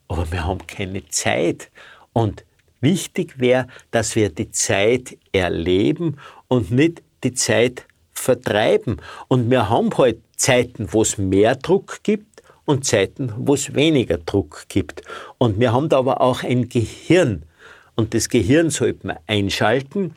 aber 0.09 0.31
wir 0.31 0.45
haben 0.45 0.67
keine 0.67 1.07
Zeit. 1.09 1.71
Und 2.13 2.45
Wichtig 2.81 3.39
wäre, 3.39 3.67
dass 3.91 4.15
wir 4.17 4.31
die 4.31 4.51
Zeit 4.51 5.19
erleben 5.33 6.17
und 6.49 6.71
nicht 6.71 7.03
die 7.25 7.35
Zeit 7.35 7.87
vertreiben. 8.13 9.01
Und 9.29 9.51
wir 9.51 9.69
haben 9.69 9.97
halt 9.97 10.19
Zeiten, 10.37 10.93
wo 10.93 11.03
es 11.03 11.19
mehr 11.19 11.57
Druck 11.57 12.01
gibt 12.03 12.43
und 12.65 12.85
Zeiten, 12.85 13.33
wo 13.37 13.55
es 13.55 13.75
weniger 13.75 14.19
Druck 14.19 14.67
gibt. 14.69 15.03
Und 15.39 15.59
wir 15.59 15.73
haben 15.73 15.89
da 15.89 15.99
aber 15.99 16.21
auch 16.21 16.43
ein 16.43 16.69
Gehirn. 16.69 17.45
Und 17.97 18.15
das 18.15 18.29
Gehirn 18.29 18.71
sollte 18.71 19.07
man 19.09 19.19
einschalten. 19.27 20.15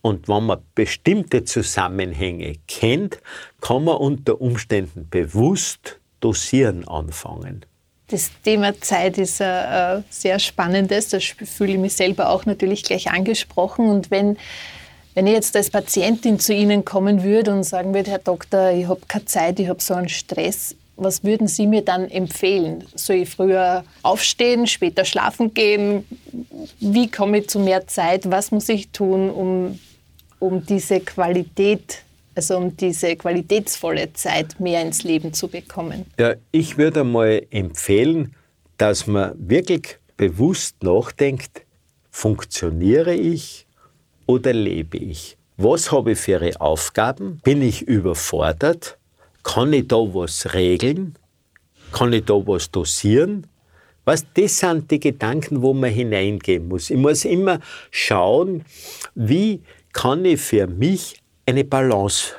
Und 0.00 0.28
wenn 0.28 0.46
man 0.46 0.60
bestimmte 0.74 1.42
Zusammenhänge 1.44 2.54
kennt, 2.68 3.18
kann 3.60 3.84
man 3.84 3.96
unter 3.96 4.40
Umständen 4.40 5.08
bewusst 5.08 5.98
dosieren 6.20 6.86
anfangen. 6.86 7.66
Das 8.08 8.30
Thema 8.44 8.80
Zeit 8.80 9.18
ist 9.18 9.42
ein 9.42 10.04
sehr 10.10 10.38
spannendes. 10.38 11.08
Da 11.08 11.18
fühle 11.18 11.72
ich 11.72 11.78
mich 11.78 11.94
selber 11.94 12.30
auch 12.30 12.46
natürlich 12.46 12.84
gleich 12.84 13.10
angesprochen. 13.10 13.88
Und 13.88 14.12
wenn, 14.12 14.36
wenn 15.14 15.26
ich 15.26 15.32
jetzt 15.32 15.56
als 15.56 15.70
Patientin 15.70 16.38
zu 16.38 16.54
Ihnen 16.54 16.84
kommen 16.84 17.24
würde 17.24 17.52
und 17.52 17.64
sagen 17.64 17.94
würde, 17.94 18.12
Herr 18.12 18.20
Doktor, 18.20 18.70
ich 18.70 18.86
habe 18.86 19.00
keine 19.08 19.24
Zeit, 19.24 19.58
ich 19.58 19.68
habe 19.68 19.82
so 19.82 19.94
einen 19.94 20.08
Stress, 20.08 20.76
was 20.94 21.24
würden 21.24 21.48
Sie 21.48 21.66
mir 21.66 21.82
dann 21.82 22.08
empfehlen? 22.08 22.84
Soll 22.94 23.16
ich 23.16 23.28
früher 23.28 23.84
aufstehen, 24.02 24.68
später 24.68 25.04
schlafen 25.04 25.52
gehen? 25.52 26.06
Wie 26.78 27.10
komme 27.10 27.38
ich 27.38 27.48
zu 27.48 27.58
mehr 27.58 27.86
Zeit? 27.88 28.30
Was 28.30 28.52
muss 28.52 28.68
ich 28.68 28.88
tun, 28.90 29.30
um, 29.30 29.80
um 30.38 30.64
diese 30.64 31.00
Qualität 31.00 32.02
also 32.36 32.58
um 32.58 32.76
diese 32.76 33.16
qualitätsvolle 33.16 34.12
Zeit 34.12 34.60
mehr 34.60 34.82
ins 34.82 35.02
Leben 35.02 35.32
zu 35.32 35.48
bekommen? 35.48 36.04
Ja, 36.18 36.34
ich 36.52 36.76
würde 36.76 37.02
mal 37.02 37.44
empfehlen, 37.50 38.34
dass 38.76 39.06
man 39.06 39.32
wirklich 39.36 39.98
bewusst 40.16 40.82
nachdenkt, 40.82 41.62
funktioniere 42.10 43.14
ich 43.14 43.66
oder 44.26 44.52
lebe 44.52 44.98
ich? 44.98 45.36
Was 45.56 45.90
habe 45.90 46.12
ich 46.12 46.18
für 46.18 46.60
Aufgaben? 46.60 47.40
Bin 47.42 47.62
ich 47.62 47.82
überfordert? 47.82 48.98
Kann 49.42 49.72
ich 49.72 49.88
da 49.88 49.96
was 49.96 50.52
regeln? 50.52 51.16
Kann 51.92 52.12
ich 52.12 52.24
da 52.26 52.34
was 52.34 52.70
dosieren? 52.70 53.46
Was, 54.04 54.24
das 54.34 54.58
sind 54.58 54.90
die 54.90 55.00
Gedanken, 55.00 55.62
wo 55.62 55.72
man 55.72 55.90
hineingehen 55.90 56.68
muss. 56.68 56.90
Ich 56.90 56.96
muss 56.96 57.24
immer 57.24 57.60
schauen, 57.90 58.64
wie 59.14 59.62
kann 59.92 60.24
ich 60.24 60.40
für 60.40 60.66
mich 60.66 61.16
eine 61.46 61.64
Balance 61.64 62.34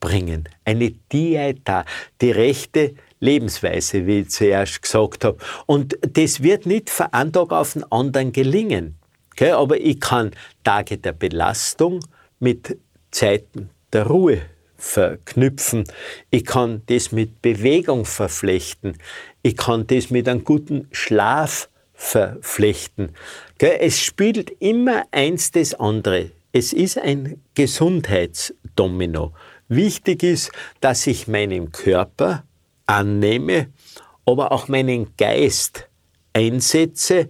bringen, 0.00 0.48
eine 0.64 0.90
Dieta, 0.90 1.84
die 2.20 2.32
rechte 2.32 2.94
Lebensweise, 3.20 4.06
wie 4.06 4.20
ich 4.20 4.30
zuerst 4.30 4.82
gesagt 4.82 5.24
habe. 5.24 5.38
Und 5.66 5.98
das 6.00 6.42
wird 6.42 6.66
nicht 6.66 6.90
von 6.90 7.06
einem 7.12 7.32
Tag 7.32 7.52
auf 7.52 7.74
den 7.74 7.90
anderen 7.92 8.32
gelingen. 8.32 8.96
Okay? 9.32 9.52
Aber 9.52 9.78
ich 9.78 10.00
kann 10.00 10.32
Tage 10.64 10.98
der 10.98 11.12
Belastung 11.12 12.00
mit 12.38 12.78
Zeiten 13.10 13.70
der 13.92 14.06
Ruhe 14.06 14.42
verknüpfen. 14.76 15.84
Ich 16.30 16.46
kann 16.46 16.82
das 16.86 17.12
mit 17.12 17.42
Bewegung 17.42 18.06
verflechten. 18.06 18.96
Ich 19.42 19.56
kann 19.56 19.86
das 19.86 20.10
mit 20.10 20.26
einem 20.28 20.44
guten 20.44 20.88
Schlaf 20.90 21.68
verflechten. 21.92 23.14
Es 23.58 24.00
spielt 24.00 24.50
immer 24.60 25.04
eins 25.10 25.50
das 25.50 25.74
andere. 25.74 26.30
Es 26.52 26.72
ist 26.72 26.98
ein 26.98 27.40
Gesundheitsdomino. 27.54 29.32
Wichtig 29.68 30.24
ist, 30.24 30.50
dass 30.80 31.06
ich 31.06 31.28
meinen 31.28 31.70
Körper 31.70 32.42
annehme, 32.86 33.68
aber 34.26 34.50
auch 34.50 34.66
meinen 34.66 35.14
Geist 35.16 35.88
einsetze, 36.32 37.28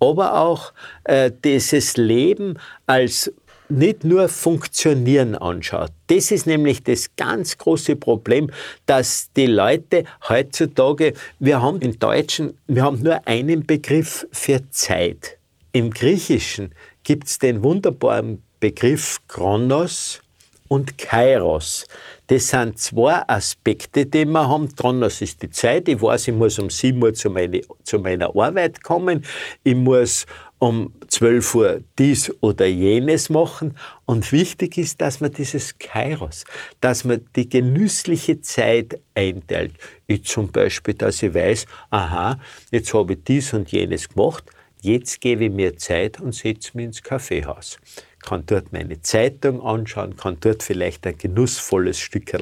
aber 0.00 0.40
auch 0.40 0.72
äh, 1.04 1.30
dieses 1.44 1.98
Leben 1.98 2.58
als 2.86 3.30
nicht 3.68 4.02
nur 4.04 4.28
Funktionieren 4.28 5.34
anschaut. 5.34 5.90
Das 6.06 6.30
ist 6.30 6.46
nämlich 6.46 6.82
das 6.82 7.14
ganz 7.16 7.58
große 7.58 7.96
Problem, 7.96 8.50
dass 8.86 9.30
die 9.36 9.46
Leute 9.46 10.04
heutzutage, 10.28 11.12
wir 11.38 11.60
haben 11.60 11.80
im 11.80 11.98
Deutschen, 11.98 12.58
wir 12.66 12.82
haben 12.82 13.02
nur 13.02 13.26
einen 13.26 13.66
Begriff 13.66 14.26
für 14.32 14.70
Zeit. 14.70 15.38
Im 15.72 15.90
Griechischen 15.90 16.74
gibt 17.02 17.26
es 17.26 17.38
den 17.38 17.62
wunderbaren 17.62 18.42
Begriff 18.64 19.20
Chronos 19.28 20.22
und 20.68 20.96
Kairos. 20.96 21.86
Das 22.28 22.48
sind 22.48 22.78
zwei 22.78 23.20
Aspekte, 23.28 24.06
die 24.06 24.24
wir 24.24 24.48
haben. 24.48 24.74
Chronos 24.74 25.20
ist 25.20 25.42
die 25.42 25.50
Zeit. 25.50 25.86
Ich 25.86 26.00
weiß, 26.00 26.28
ich 26.28 26.34
muss 26.34 26.58
um 26.58 26.70
7 26.70 27.02
Uhr 27.02 27.12
zu, 27.12 27.28
meine, 27.28 27.60
zu 27.82 27.98
meiner 27.98 28.34
Arbeit 28.34 28.82
kommen. 28.82 29.22
Ich 29.64 29.74
muss 29.74 30.24
um 30.60 30.94
12 31.08 31.54
Uhr 31.54 31.80
dies 31.98 32.32
oder 32.40 32.64
jenes 32.64 33.28
machen. 33.28 33.76
Und 34.06 34.32
wichtig 34.32 34.78
ist, 34.78 34.98
dass 35.02 35.20
man 35.20 35.30
dieses 35.30 35.76
Kairos, 35.76 36.44
dass 36.80 37.04
man 37.04 37.20
die 37.36 37.46
genüssliche 37.46 38.40
Zeit 38.40 38.98
einteilt. 39.14 39.74
Ich 40.06 40.24
zum 40.24 40.50
Beispiel, 40.50 40.94
dass 40.94 41.22
ich 41.22 41.34
weiß, 41.34 41.66
aha, 41.90 42.40
jetzt 42.70 42.94
habe 42.94 43.12
ich 43.12 43.24
dies 43.24 43.52
und 43.52 43.70
jenes 43.72 44.08
gemacht, 44.08 44.44
jetzt 44.80 45.20
gebe 45.20 45.44
ich 45.44 45.52
mir 45.52 45.76
Zeit 45.76 46.18
und 46.18 46.34
setze 46.34 46.70
mich 46.72 46.86
ins 46.86 47.02
Kaffeehaus 47.02 47.78
kann 48.24 48.44
dort 48.46 48.72
meine 48.72 49.00
Zeitung 49.02 49.60
anschauen, 49.60 50.16
kann 50.16 50.38
dort 50.40 50.62
vielleicht 50.62 51.06
ein 51.06 51.18
genussvolles 51.18 51.98
Stück 51.98 52.32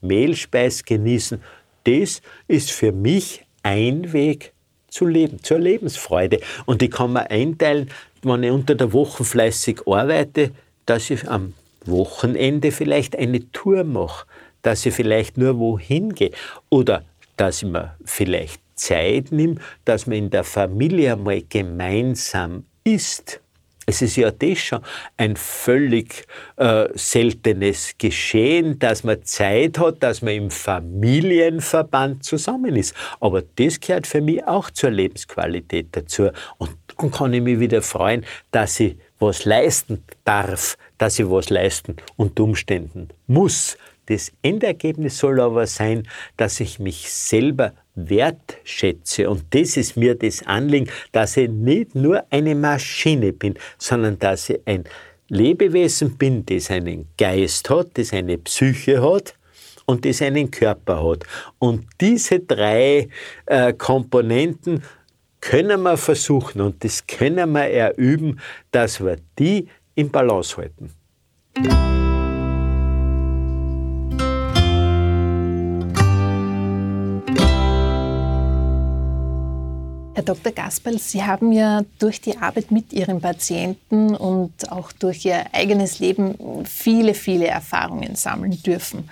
Mehlspeis 0.00 0.84
genießen. 0.84 1.42
Das 1.84 2.22
ist 2.48 2.70
für 2.70 2.92
mich 2.92 3.44
ein 3.62 4.12
Weg 4.12 4.52
zu 4.88 5.06
leben, 5.06 5.42
zur 5.42 5.58
Lebensfreude. 5.58 6.40
Und 6.66 6.82
ich 6.82 6.90
kann 6.90 7.12
mir 7.12 7.30
einteilen, 7.30 7.90
wenn 8.22 8.42
ich 8.42 8.50
unter 8.50 8.74
der 8.74 8.92
Woche 8.92 9.24
fleißig 9.24 9.80
arbeite, 9.86 10.52
dass 10.86 11.10
ich 11.10 11.28
am 11.28 11.54
Wochenende 11.84 12.70
vielleicht 12.70 13.16
eine 13.16 13.50
Tour 13.52 13.84
mache, 13.84 14.26
dass 14.62 14.86
ich 14.86 14.94
vielleicht 14.94 15.38
nur 15.38 15.58
wohin 15.58 16.14
gehe 16.14 16.30
oder 16.68 17.04
dass 17.36 17.62
ich 17.62 17.68
mir 17.68 17.96
vielleicht 18.04 18.60
Zeit 18.74 19.32
nehme, 19.32 19.56
dass 19.84 20.06
man 20.06 20.18
in 20.18 20.30
der 20.30 20.44
Familie 20.44 21.14
einmal 21.14 21.42
gemeinsam 21.42 22.64
isst. 22.84 23.40
Es 23.86 24.00
ist 24.00 24.16
ja 24.16 24.30
das 24.30 24.58
schon 24.58 24.80
ein 25.16 25.36
völlig 25.36 26.24
äh, 26.56 26.88
seltenes 26.94 27.94
Geschehen, 27.98 28.78
dass 28.78 29.02
man 29.02 29.24
Zeit 29.24 29.78
hat, 29.78 30.02
dass 30.02 30.22
man 30.22 30.34
im 30.34 30.50
Familienverband 30.50 32.24
zusammen 32.24 32.76
ist. 32.76 32.94
Aber 33.20 33.42
das 33.56 33.80
gehört 33.80 34.06
für 34.06 34.20
mich 34.20 34.44
auch 34.46 34.70
zur 34.70 34.90
Lebensqualität 34.90 35.88
dazu. 35.92 36.30
Und 36.58 36.76
dann 36.96 37.10
kann 37.10 37.34
ich 37.34 37.42
mich 37.42 37.58
wieder 37.58 37.82
freuen, 37.82 38.24
dass 38.52 38.78
ich 38.78 38.96
was 39.18 39.44
leisten 39.44 40.04
darf, 40.24 40.76
dass 40.98 41.18
ich 41.18 41.28
was 41.28 41.50
leisten 41.50 41.96
unter 42.16 42.44
Umständen 42.44 43.08
muss. 43.26 43.76
Das 44.06 44.32
Endergebnis 44.42 45.18
soll 45.18 45.40
aber 45.40 45.66
sein, 45.66 46.08
dass 46.36 46.60
ich 46.60 46.78
mich 46.78 47.10
selber 47.10 47.72
wertschätze. 47.94 49.28
Und 49.28 49.44
das 49.50 49.76
ist 49.76 49.96
mir 49.96 50.14
das 50.14 50.46
Anliegen, 50.46 50.88
dass 51.12 51.36
ich 51.36 51.48
nicht 51.48 51.94
nur 51.94 52.24
eine 52.30 52.54
Maschine 52.54 53.32
bin, 53.32 53.54
sondern 53.78 54.18
dass 54.18 54.50
ich 54.50 54.60
ein 54.64 54.84
Lebewesen 55.28 56.16
bin, 56.16 56.44
das 56.44 56.70
einen 56.70 57.08
Geist 57.16 57.70
hat, 57.70 57.90
das 57.94 58.12
eine 58.12 58.38
Psyche 58.38 59.02
hat 59.02 59.34
und 59.86 60.04
das 60.04 60.22
einen 60.22 60.50
Körper 60.50 61.10
hat. 61.10 61.24
Und 61.58 61.86
diese 62.00 62.40
drei 62.40 63.08
äh, 63.46 63.72
Komponenten 63.72 64.82
können 65.40 65.82
wir 65.82 65.96
versuchen 65.96 66.60
und 66.60 66.84
das 66.84 67.06
können 67.06 67.52
wir 67.52 67.64
erüben, 67.64 68.38
dass 68.70 69.00
wir 69.00 69.16
die 69.38 69.68
im 69.94 70.10
Balance 70.10 70.56
halten. 70.56 70.90
Herr 80.14 80.24
Dr. 80.24 80.52
Gasperl, 80.52 80.98
Sie 80.98 81.22
haben 81.22 81.52
ja 81.52 81.82
durch 81.98 82.20
die 82.20 82.36
Arbeit 82.36 82.70
mit 82.70 82.92
Ihren 82.92 83.20
Patienten 83.20 84.14
und 84.14 84.70
auch 84.70 84.92
durch 84.92 85.24
Ihr 85.24 85.46
eigenes 85.52 86.00
Leben 86.00 86.66
viele, 86.66 87.14
viele 87.14 87.46
Erfahrungen 87.46 88.14
sammeln 88.14 88.62
dürfen. 88.62 89.08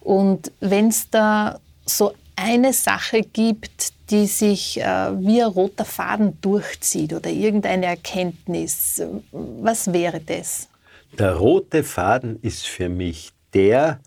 Und 0.00 0.50
wenn 0.58 0.88
es 0.88 1.08
da 1.08 1.60
so 1.86 2.14
eine 2.34 2.72
Sache 2.72 3.20
gibt, 3.22 3.92
die 4.10 4.26
sich 4.26 4.80
äh, 4.80 4.84
wie 5.20 5.40
ein 5.40 5.48
roter 5.48 5.84
Faden 5.84 6.40
durchzieht 6.40 7.12
oder 7.12 7.30
irgendeine 7.30 7.86
Erkenntnis, 7.86 9.00
was 9.30 9.92
wäre 9.92 10.20
das? 10.20 10.68
Der 11.16 11.36
rote 11.36 11.84
Faden 11.84 12.40
ist 12.42 12.66
für 12.66 12.88
mich 12.88 13.30
der 13.54 14.00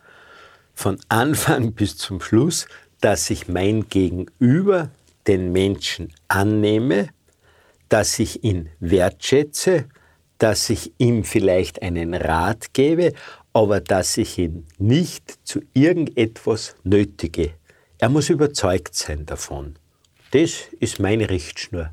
von 0.73 0.99
Anfang 1.07 1.71
bis 1.73 1.95
zum 1.95 2.19
Schluss, 2.19 2.67
dass 2.99 3.27
sich 3.27 3.47
mein 3.47 3.87
Gegenüber 3.87 4.89
den 5.27 5.51
Menschen 5.51 6.13
annehme, 6.27 7.09
dass 7.89 8.19
ich 8.19 8.43
ihn 8.43 8.69
wertschätze, 8.79 9.85
dass 10.37 10.69
ich 10.69 10.93
ihm 10.97 11.23
vielleicht 11.23 11.81
einen 11.81 12.13
Rat 12.13 12.73
gebe, 12.73 13.13
aber 13.53 13.79
dass 13.79 14.17
ich 14.17 14.37
ihn 14.37 14.65
nicht 14.77 15.39
zu 15.43 15.61
irgendetwas 15.73 16.75
nötige. 16.83 17.51
Er 17.99 18.09
muss 18.09 18.29
überzeugt 18.29 18.95
sein 18.95 19.25
davon. 19.25 19.75
Das 20.31 20.67
ist 20.79 20.99
meine 20.99 21.29
Richtschnur. 21.29 21.91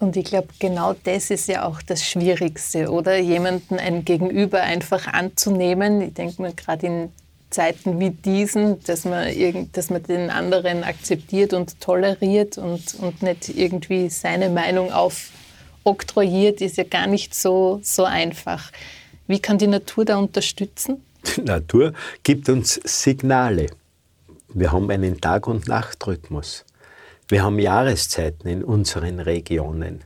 Und 0.00 0.16
ich 0.16 0.24
glaube, 0.24 0.48
genau 0.58 0.94
das 1.04 1.30
ist 1.30 1.46
ja 1.46 1.66
auch 1.66 1.82
das 1.82 2.04
Schwierigste, 2.04 2.90
oder? 2.90 3.18
Jemanden 3.18 3.78
ein 3.78 4.04
Gegenüber 4.04 4.62
einfach 4.62 5.06
anzunehmen. 5.06 6.00
Ich 6.00 6.14
denke 6.14 6.42
mir 6.42 6.54
gerade 6.54 6.86
in 6.86 7.12
Zeiten 7.50 7.98
wie 7.98 8.10
diesen, 8.10 8.82
dass 8.84 9.04
man, 9.04 9.28
irgend, 9.28 9.76
dass 9.76 9.90
man 9.90 10.02
den 10.02 10.30
anderen 10.30 10.84
akzeptiert 10.84 11.52
und 11.52 11.80
toleriert 11.80 12.58
und, 12.58 12.94
und 12.94 13.22
nicht 13.22 13.48
irgendwie 13.48 14.08
seine 14.08 14.48
Meinung 14.48 14.92
aufoktroyiert, 14.92 16.60
ist 16.60 16.76
ja 16.76 16.84
gar 16.84 17.06
nicht 17.06 17.34
so, 17.34 17.80
so 17.82 18.04
einfach. 18.04 18.70
Wie 19.26 19.40
kann 19.40 19.58
die 19.58 19.66
Natur 19.66 20.04
da 20.04 20.16
unterstützen? 20.18 21.04
Die 21.36 21.42
Natur 21.42 21.92
gibt 22.22 22.48
uns 22.48 22.80
Signale. 22.84 23.66
Wir 24.52 24.72
haben 24.72 24.90
einen 24.90 25.20
Tag- 25.20 25.46
und 25.46 25.68
Nachtrhythmus. 25.68 26.64
Wir 27.28 27.44
haben 27.44 27.58
Jahreszeiten 27.58 28.48
in 28.48 28.64
unseren 28.64 29.20
Regionen. 29.20 30.02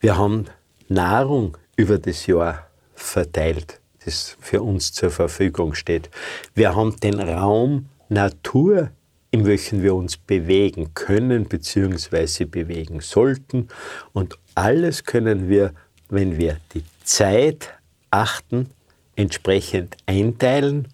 Wir 0.00 0.16
haben 0.16 0.46
Nahrung 0.88 1.58
über 1.76 1.98
das 1.98 2.26
Jahr 2.26 2.66
verteilt 2.94 3.80
das 4.06 4.36
für 4.40 4.62
uns 4.62 4.92
zur 4.92 5.10
Verfügung 5.10 5.74
steht. 5.74 6.08
Wir 6.54 6.74
haben 6.74 6.96
den 6.96 7.20
Raum 7.20 7.86
Natur, 8.08 8.90
in 9.30 9.44
welchem 9.44 9.82
wir 9.82 9.94
uns 9.94 10.16
bewegen 10.16 10.94
können 10.94 11.44
bzw. 11.44 12.44
bewegen 12.44 13.00
sollten. 13.00 13.68
Und 14.12 14.38
alles 14.54 15.04
können 15.04 15.48
wir, 15.48 15.72
wenn 16.08 16.38
wir 16.38 16.58
die 16.72 16.84
Zeit 17.04 17.70
achten, 18.10 18.70
entsprechend 19.16 19.96
einteilen, 20.06 20.88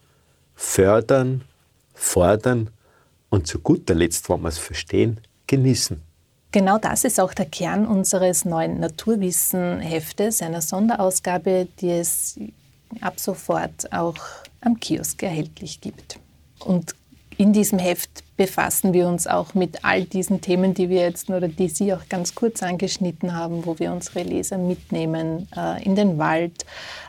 fördern, 0.55 1.43
fordern 1.95 2.71
und 3.31 3.47
zu 3.47 3.59
guter 3.61 3.95
Letzt, 3.95 4.29
wenn 4.29 4.43
wir 4.43 4.49
es 4.49 4.59
verstehen, 4.59 5.21
genießen. 5.47 6.01
Genau 6.53 6.77
das 6.79 7.05
ist 7.05 7.19
auch 7.19 7.33
der 7.33 7.47
Kern 7.47 7.87
unseres 7.87 8.45
neuen 8.45 8.79
Naturwissen-Heftes, 8.79 10.43
einer 10.43 10.61
Sonderausgabe, 10.61 11.67
die 11.81 11.91
es 11.91 12.39
ab 13.01 13.19
sofort 13.19 13.93
auch 13.93 14.17
am 14.61 14.79
Kiosk 14.79 15.23
erhältlich 15.23 15.81
gibt. 15.81 16.19
Und 16.65 16.95
in 17.39 17.53
diesem 17.53 17.79
Heft 17.79 18.23
befassen 18.37 18.93
wir 18.93 19.09
uns 19.09 19.27
auch 19.27 19.55
mit 19.55 19.85
all 19.85 20.05
diesen 20.05 20.41
Themen, 20.41 20.75
die 20.75 20.89
wir 20.89 21.01
jetzt 21.01 21.29
oder 21.31 21.49
die 21.49 21.69
Sie 21.69 21.93
auch 21.93 22.09
ganz 22.09 22.35
kurz 22.35 22.63
angeschnitten 22.63 23.35
haben, 23.35 23.67
wo 23.67 23.79
wir 23.79 23.93
unsere 23.93 24.23
Leser 24.23 24.59
mitnehmen 24.59 25.49
äh, 25.57 25.83
in 25.85 25.97
den 25.97 26.19
Wald, 26.19 26.65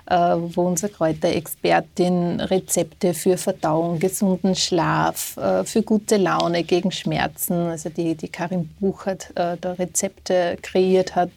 äh, 0.06 0.16
wo 0.16 0.64
unsere 0.64 0.92
Kräuterexpertin 0.92 2.40
Rezepte 2.40 3.14
für 3.14 3.38
Verdauung, 3.38 4.00
gesunden 4.00 4.56
Schlaf, 4.56 5.38
äh, 5.38 5.64
für 5.64 5.82
gute 5.82 6.18
Laune 6.18 6.64
gegen 6.64 6.92
Schmerzen, 6.92 7.68
also 7.68 7.90
die, 7.90 8.16
die 8.16 8.30
Karin 8.30 8.70
Buchert 8.80 9.32
äh, 9.36 9.58
da 9.60 9.74
Rezepte 9.74 10.58
kreiert 10.62 11.16
hat, 11.16 11.32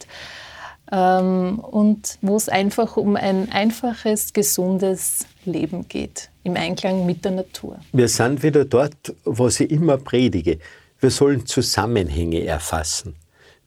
ähm, 0.93 1.59
und 1.59 2.18
wo 2.22 2.37
es 2.37 2.49
einfach 2.49 2.97
um 2.97 3.16
ein 3.16 3.51
einfaches, 3.51 4.32
gesundes 4.32 5.26
Leben 5.45 5.89
geht, 5.89 6.30
im 6.45 6.57
Einklang 6.57 7.07
mit 7.07 7.24
der 7.24 7.32
Natur. 7.32 7.78
Wir 7.93 8.09
sind 8.09 8.43
wieder 8.43 8.64
dort, 8.64 9.14
was 9.24 9.61
ich 9.61 9.70
immer 9.70 9.97
predige. 9.99 10.59
Wir 11.01 11.11
sollen 11.11 11.47
Zusammenhänge 11.47 12.45
erfassen. 12.45 13.16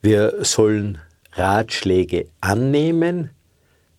Wir 0.02 0.44
sollen 0.44 0.98
Ratschläge 1.32 2.26
annehmen. 2.40 3.30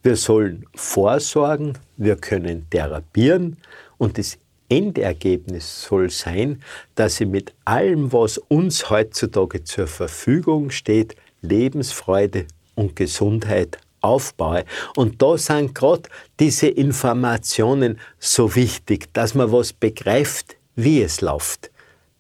Wir 0.04 0.16
sollen 0.16 0.66
vorsorgen. 0.76 1.78
Wir 1.98 2.16
können 2.16 2.68
therapieren. 2.70 3.58
Und 3.98 4.18
das 4.18 4.38
Endergebnis 4.68 5.84
soll 5.84 6.10
sein, 6.10 6.62
dass 6.96 7.18
sie 7.18 7.26
mit 7.26 7.54
allem, 7.66 8.12
was 8.12 8.38
uns 8.38 8.90
heutzutage 8.90 9.64
zur 9.64 9.88
Verfügung 9.88 10.72
steht, 10.72 11.16
Lebensfreude 11.42 12.48
und 12.76 12.96
Gesundheit 12.96 13.78
aufbaue. 14.02 14.66
Und 14.96 15.22
da 15.22 15.38
sind 15.38 15.76
gerade 15.76 16.04
diese 16.40 16.68
Informationen 16.68 18.00
so 18.20 18.56
wichtig, 18.56 19.14
dass 19.14 19.36
man 19.36 19.52
was 19.52 19.74
begreift, 19.74 20.56
wie 20.76 21.02
es 21.02 21.22
läuft. 21.22 21.72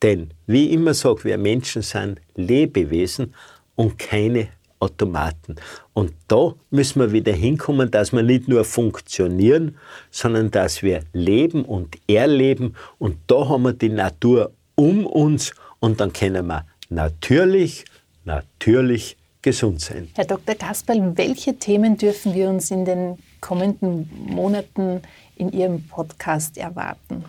Denn, 0.02 0.32
wie 0.48 0.68
ich 0.68 0.74
immer 0.74 0.94
sage, 0.94 1.24
wir 1.26 1.38
Menschen 1.38 1.82
sind 1.82 2.20
Lebewesen 2.36 3.34
und 3.76 4.00
keine 4.00 4.50
Automaten. 4.80 5.56
Und 5.94 6.14
da 6.28 6.56
müssen 6.72 7.00
wir 7.02 7.12
wieder 7.12 7.34
hinkommen, 7.34 7.92
dass 7.92 8.12
wir 8.12 8.24
nicht 8.24 8.48
nur 8.48 8.64
funktionieren, 8.64 9.78
sondern 10.10 10.50
dass 10.50 10.82
wir 10.82 11.04
leben 11.14 11.64
und 11.64 11.98
erleben. 12.08 12.76
Und 12.98 13.18
da 13.28 13.48
haben 13.48 13.64
wir 13.64 13.74
die 13.74 13.90
Natur 13.90 14.52
um 14.76 15.06
uns 15.06 15.54
und 15.80 16.00
dann 16.00 16.12
können 16.12 16.48
wir 16.48 16.66
natürlich, 16.90 17.86
natürlich 18.26 19.18
gesund 19.42 19.82
sein. 19.82 20.10
Herr 20.16 20.26
Dr. 20.26 20.56
Kasperl, 20.56 21.18
welche 21.18 21.56
Themen 21.58 21.98
dürfen 21.98 22.34
wir 22.34 22.50
uns 22.50 22.72
in 22.72 22.86
den 22.86 23.18
kommenden 23.40 24.10
Monaten 24.28 25.02
in 25.36 25.52
Ihrem 25.52 25.84
Podcast 25.84 26.58
erwarten? 26.58 27.26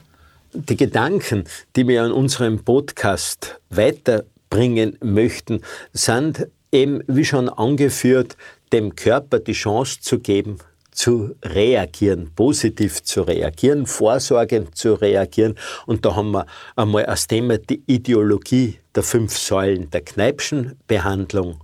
Die 0.53 0.77
Gedanken, 0.77 1.45
die 1.77 1.89
wir 1.89 2.03
an 2.03 2.13
unserem 2.13 2.63
Podcast 2.63 3.59
weiterbringen 3.71 4.99
möchten, 5.03 5.63
sind 5.93 6.47
eben, 6.71 7.03
wie 7.07 7.25
schon 7.25 7.49
angeführt, 7.49 8.37
dem 8.73 8.95
Körper 8.95 9.39
die 9.39 9.53
Chance 9.53 10.01
zu 10.01 10.19
geben, 10.19 10.59
zu 10.91 11.35
reagieren, 11.43 12.31
positiv 12.37 13.03
zu 13.03 13.23
reagieren, 13.23 13.87
vorsorgend 13.87 14.77
zu 14.77 14.95
reagieren. 14.95 15.57
Und 15.87 16.05
da 16.05 16.15
haben 16.15 16.33
wir 16.33 16.47
einmal 16.77 17.07
als 17.07 17.27
Thema 17.27 17.59
die 17.59 17.83
Ideologie 17.87 18.79
der 18.95 19.03
fünf 19.03 19.37
Säulen 19.37 19.91
der 19.91 20.03
Kneipschen 20.03 20.79
Behandlung. 20.87 21.61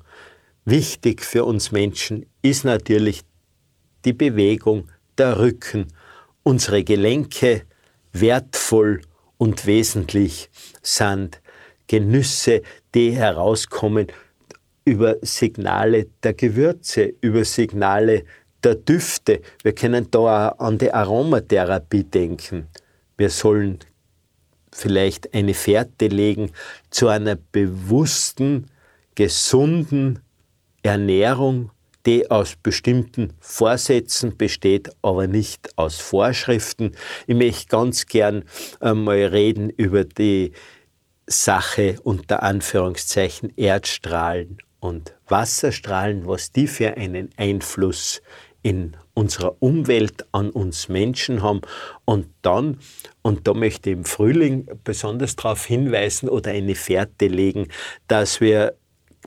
Wichtig 0.70 1.24
für 1.24 1.46
uns 1.46 1.72
Menschen 1.72 2.26
ist 2.42 2.66
natürlich 2.66 3.22
die 4.04 4.12
Bewegung, 4.12 4.90
der 5.16 5.38
Rücken, 5.38 5.86
unsere 6.42 6.84
Gelenke 6.84 7.62
wertvoll 8.12 9.00
und 9.38 9.64
wesentlich 9.64 10.50
sind 10.82 11.40
Genüsse, 11.86 12.60
die 12.94 13.12
herauskommen 13.12 14.08
über 14.84 15.16
Signale 15.22 16.08
der 16.22 16.34
Gewürze, 16.34 17.14
über 17.22 17.46
Signale 17.46 18.24
der 18.62 18.74
Düfte. 18.74 19.40
Wir 19.62 19.74
können 19.74 20.10
da 20.10 20.50
auch 20.50 20.58
an 20.58 20.76
die 20.76 20.92
Aromatherapie 20.92 22.04
denken. 22.04 22.68
Wir 23.16 23.30
sollen 23.30 23.78
vielleicht 24.70 25.32
eine 25.32 25.54
Fährte 25.54 26.08
legen 26.08 26.50
zu 26.90 27.08
einer 27.08 27.36
bewussten, 27.36 28.66
gesunden 29.14 30.18
Ernährung, 30.88 31.70
die 32.06 32.30
aus 32.30 32.56
bestimmten 32.56 33.34
Vorsätzen 33.40 34.38
besteht, 34.38 34.90
aber 35.02 35.26
nicht 35.26 35.76
aus 35.76 35.98
Vorschriften. 35.98 36.92
Ich 37.26 37.36
möchte 37.36 37.66
ganz 37.66 38.06
gern 38.06 38.44
einmal 38.80 39.24
reden 39.24 39.68
über 39.68 40.04
die 40.04 40.52
Sache 41.26 41.96
unter 42.04 42.42
Anführungszeichen 42.42 43.52
Erdstrahlen 43.56 44.58
und 44.80 45.14
Wasserstrahlen, 45.26 46.26
was 46.26 46.52
die 46.52 46.66
für 46.66 46.96
einen 46.96 47.28
Einfluss 47.36 48.22
in 48.62 48.96
unserer 49.12 49.56
Umwelt 49.60 50.26
an 50.32 50.48
uns 50.48 50.88
Menschen 50.88 51.42
haben. 51.42 51.60
Und 52.06 52.28
dann, 52.40 52.78
und 53.20 53.46
da 53.46 53.52
möchte 53.52 53.90
ich 53.90 53.96
im 53.96 54.04
Frühling 54.06 54.66
besonders 54.84 55.36
darauf 55.36 55.66
hinweisen 55.66 56.30
oder 56.30 56.52
eine 56.52 56.74
Fährte 56.74 57.26
legen, 57.26 57.68
dass 58.06 58.40
wir 58.40 58.74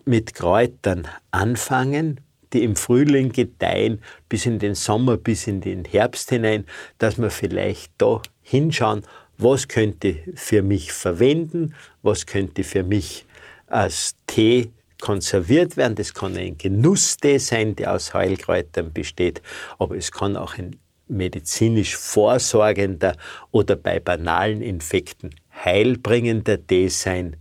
mit 0.06 0.34
Kräutern 0.34 1.08
anfangen, 1.32 2.20
die 2.54 2.64
im 2.64 2.76
Frühling 2.76 3.32
gedeihen, 3.32 4.02
bis 4.28 4.46
in 4.46 4.60
den 4.60 4.76
Sommer, 4.76 5.18
bis 5.18 5.48
in 5.48 5.62
den 5.62 5.86
Herbst 5.86 6.30
hinein, 6.30 6.66
dass 6.98 7.18
wir 7.18 7.30
vielleicht 7.30 7.94
da 7.98 8.22
hinschauen, 8.42 9.04
was 9.38 9.68
könnte 9.68 10.18
für 10.36 10.62
mich 10.62 10.92
verwenden, 10.92 11.74
was 12.02 12.26
könnte 12.26 12.64
für 12.64 12.84
mich 12.84 13.26
als 13.68 14.16
Tee 14.28 14.72
konserviert 15.02 15.78
werden. 15.78 15.96
Das 15.96 16.14
kann 16.14 16.38
ein 16.38 16.58
Genusstee 16.58 17.38
sein, 17.38 17.76
der 17.76 17.94
aus 17.94 18.14
Heilkräutern 18.14 18.94
besteht, 18.94 19.42
aber 19.80 19.96
es 19.96 20.12
kann 20.12 20.36
auch 20.36 20.58
ein 20.58 20.76
medizinisch 21.08 21.98
vorsorgender 21.98 23.18
oder 23.52 23.76
bei 23.76 24.00
banalen 24.00 24.62
Infekten 24.62 25.36
heilbringender 25.64 26.66
Tee 26.66 26.88
sein. 26.88 27.36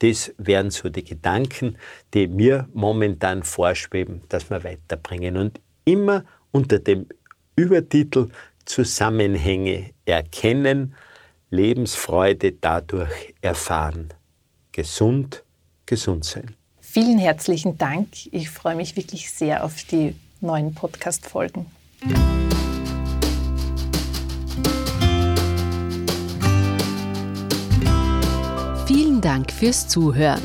Das 0.00 0.34
wären 0.38 0.70
so 0.70 0.88
die 0.88 1.04
Gedanken, 1.04 1.76
die 2.12 2.26
mir 2.26 2.68
momentan 2.72 3.42
vorschweben, 3.42 4.22
dass 4.28 4.50
wir 4.50 4.64
weiterbringen. 4.64 5.36
Und 5.36 5.60
immer 5.84 6.24
unter 6.50 6.78
dem 6.78 7.06
Übertitel 7.56 8.28
Zusammenhänge 8.64 9.90
erkennen, 10.04 10.94
Lebensfreude 11.50 12.52
dadurch 12.52 13.34
erfahren. 13.40 14.12
Gesund, 14.72 15.44
gesund 15.86 16.24
sein. 16.24 16.56
Vielen 16.80 17.18
herzlichen 17.18 17.78
Dank. 17.78 18.08
Ich 18.32 18.50
freue 18.50 18.76
mich 18.76 18.96
wirklich 18.96 19.30
sehr 19.30 19.64
auf 19.64 19.84
die 19.84 20.16
neuen 20.40 20.74
Podcast-Folgen. 20.74 21.66
Dank 29.34 29.50
fürs 29.50 29.88
Zuhören. 29.88 30.40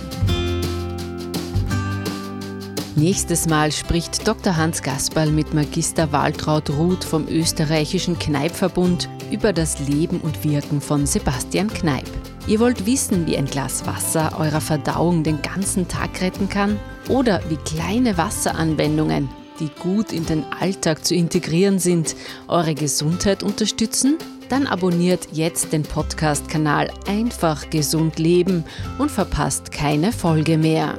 Nächstes 2.96 3.48
Mal 3.48 3.72
spricht 3.72 4.28
Dr. 4.28 4.58
Hans 4.58 4.82
Gasperl 4.82 5.30
mit 5.30 5.54
Magister 5.54 6.12
Waltraud 6.12 6.72
Ruth 6.72 7.04
vom 7.04 7.28
österreichischen 7.28 8.18
Kneipverbund 8.18 9.08
über 9.30 9.54
das 9.54 9.78
Leben 9.88 10.20
und 10.22 10.44
Wirken 10.44 10.82
von 10.82 11.06
Sebastian 11.06 11.68
Kneip. 11.72 12.10
Ihr 12.48 12.60
wollt 12.60 12.88
wissen, 12.88 13.28
wie 13.28 13.38
ein 13.38 13.46
Glas 13.46 13.86
Wasser 13.86 14.36
eurer 14.40 14.60
Verdauung 14.60 15.24
den 15.24 15.40
ganzen 15.44 15.88
Tag 15.88 16.20
retten 16.22 16.50
kann? 16.50 16.80
Oder 17.10 17.42
wie 17.48 17.58
kleine 17.58 18.18
Wasseranwendungen, 18.18 19.30
die 19.60 19.70
gut 19.84 20.12
in 20.12 20.26
den 20.26 20.44
Alltag 20.60 21.06
zu 21.06 21.14
integrieren 21.14 21.78
sind, 21.78 22.16
eure 22.48 22.74
Gesundheit 22.74 23.44
unterstützen? 23.44 24.18
Dann 24.50 24.66
abonniert 24.66 25.28
jetzt 25.32 25.72
den 25.72 25.84
Podcast-Kanal 25.84 26.90
Einfach 27.08 27.70
Gesund 27.70 28.18
Leben 28.18 28.66
und 28.98 29.12
verpasst 29.12 29.72
keine 29.72 30.12
Folge 30.12 30.58
mehr. 30.58 30.96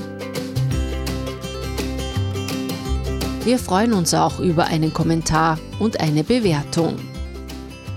Wir 3.44 3.58
freuen 3.58 3.92
uns 3.94 4.14
auch 4.14 4.38
über 4.38 4.66
einen 4.66 4.94
Kommentar 4.94 5.58
und 5.80 5.98
eine 5.98 6.22
Bewertung. 6.22 6.96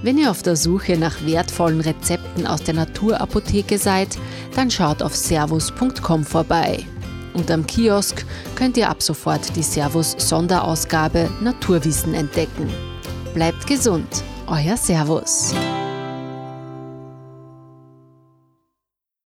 Wenn 0.01 0.17
ihr 0.17 0.31
auf 0.31 0.41
der 0.41 0.55
Suche 0.55 0.97
nach 0.97 1.25
wertvollen 1.25 1.81
Rezepten 1.81 2.47
aus 2.47 2.63
der 2.63 2.73
Naturapotheke 2.73 3.77
seid, 3.77 4.17
dann 4.55 4.71
schaut 4.71 5.01
auf 5.03 5.15
servus.com 5.15 6.23
vorbei. 6.23 6.85
Und 7.33 7.51
am 7.51 7.65
Kiosk 7.65 8.25
könnt 8.55 8.77
ihr 8.77 8.89
ab 8.89 9.01
sofort 9.01 9.55
die 9.55 9.63
Servus 9.63 10.15
Sonderausgabe 10.17 11.29
Naturwissen 11.41 12.13
entdecken. 12.13 12.69
Bleibt 13.33 13.65
gesund, 13.65 14.23
euer 14.53 14.77
Servus. 14.77 15.53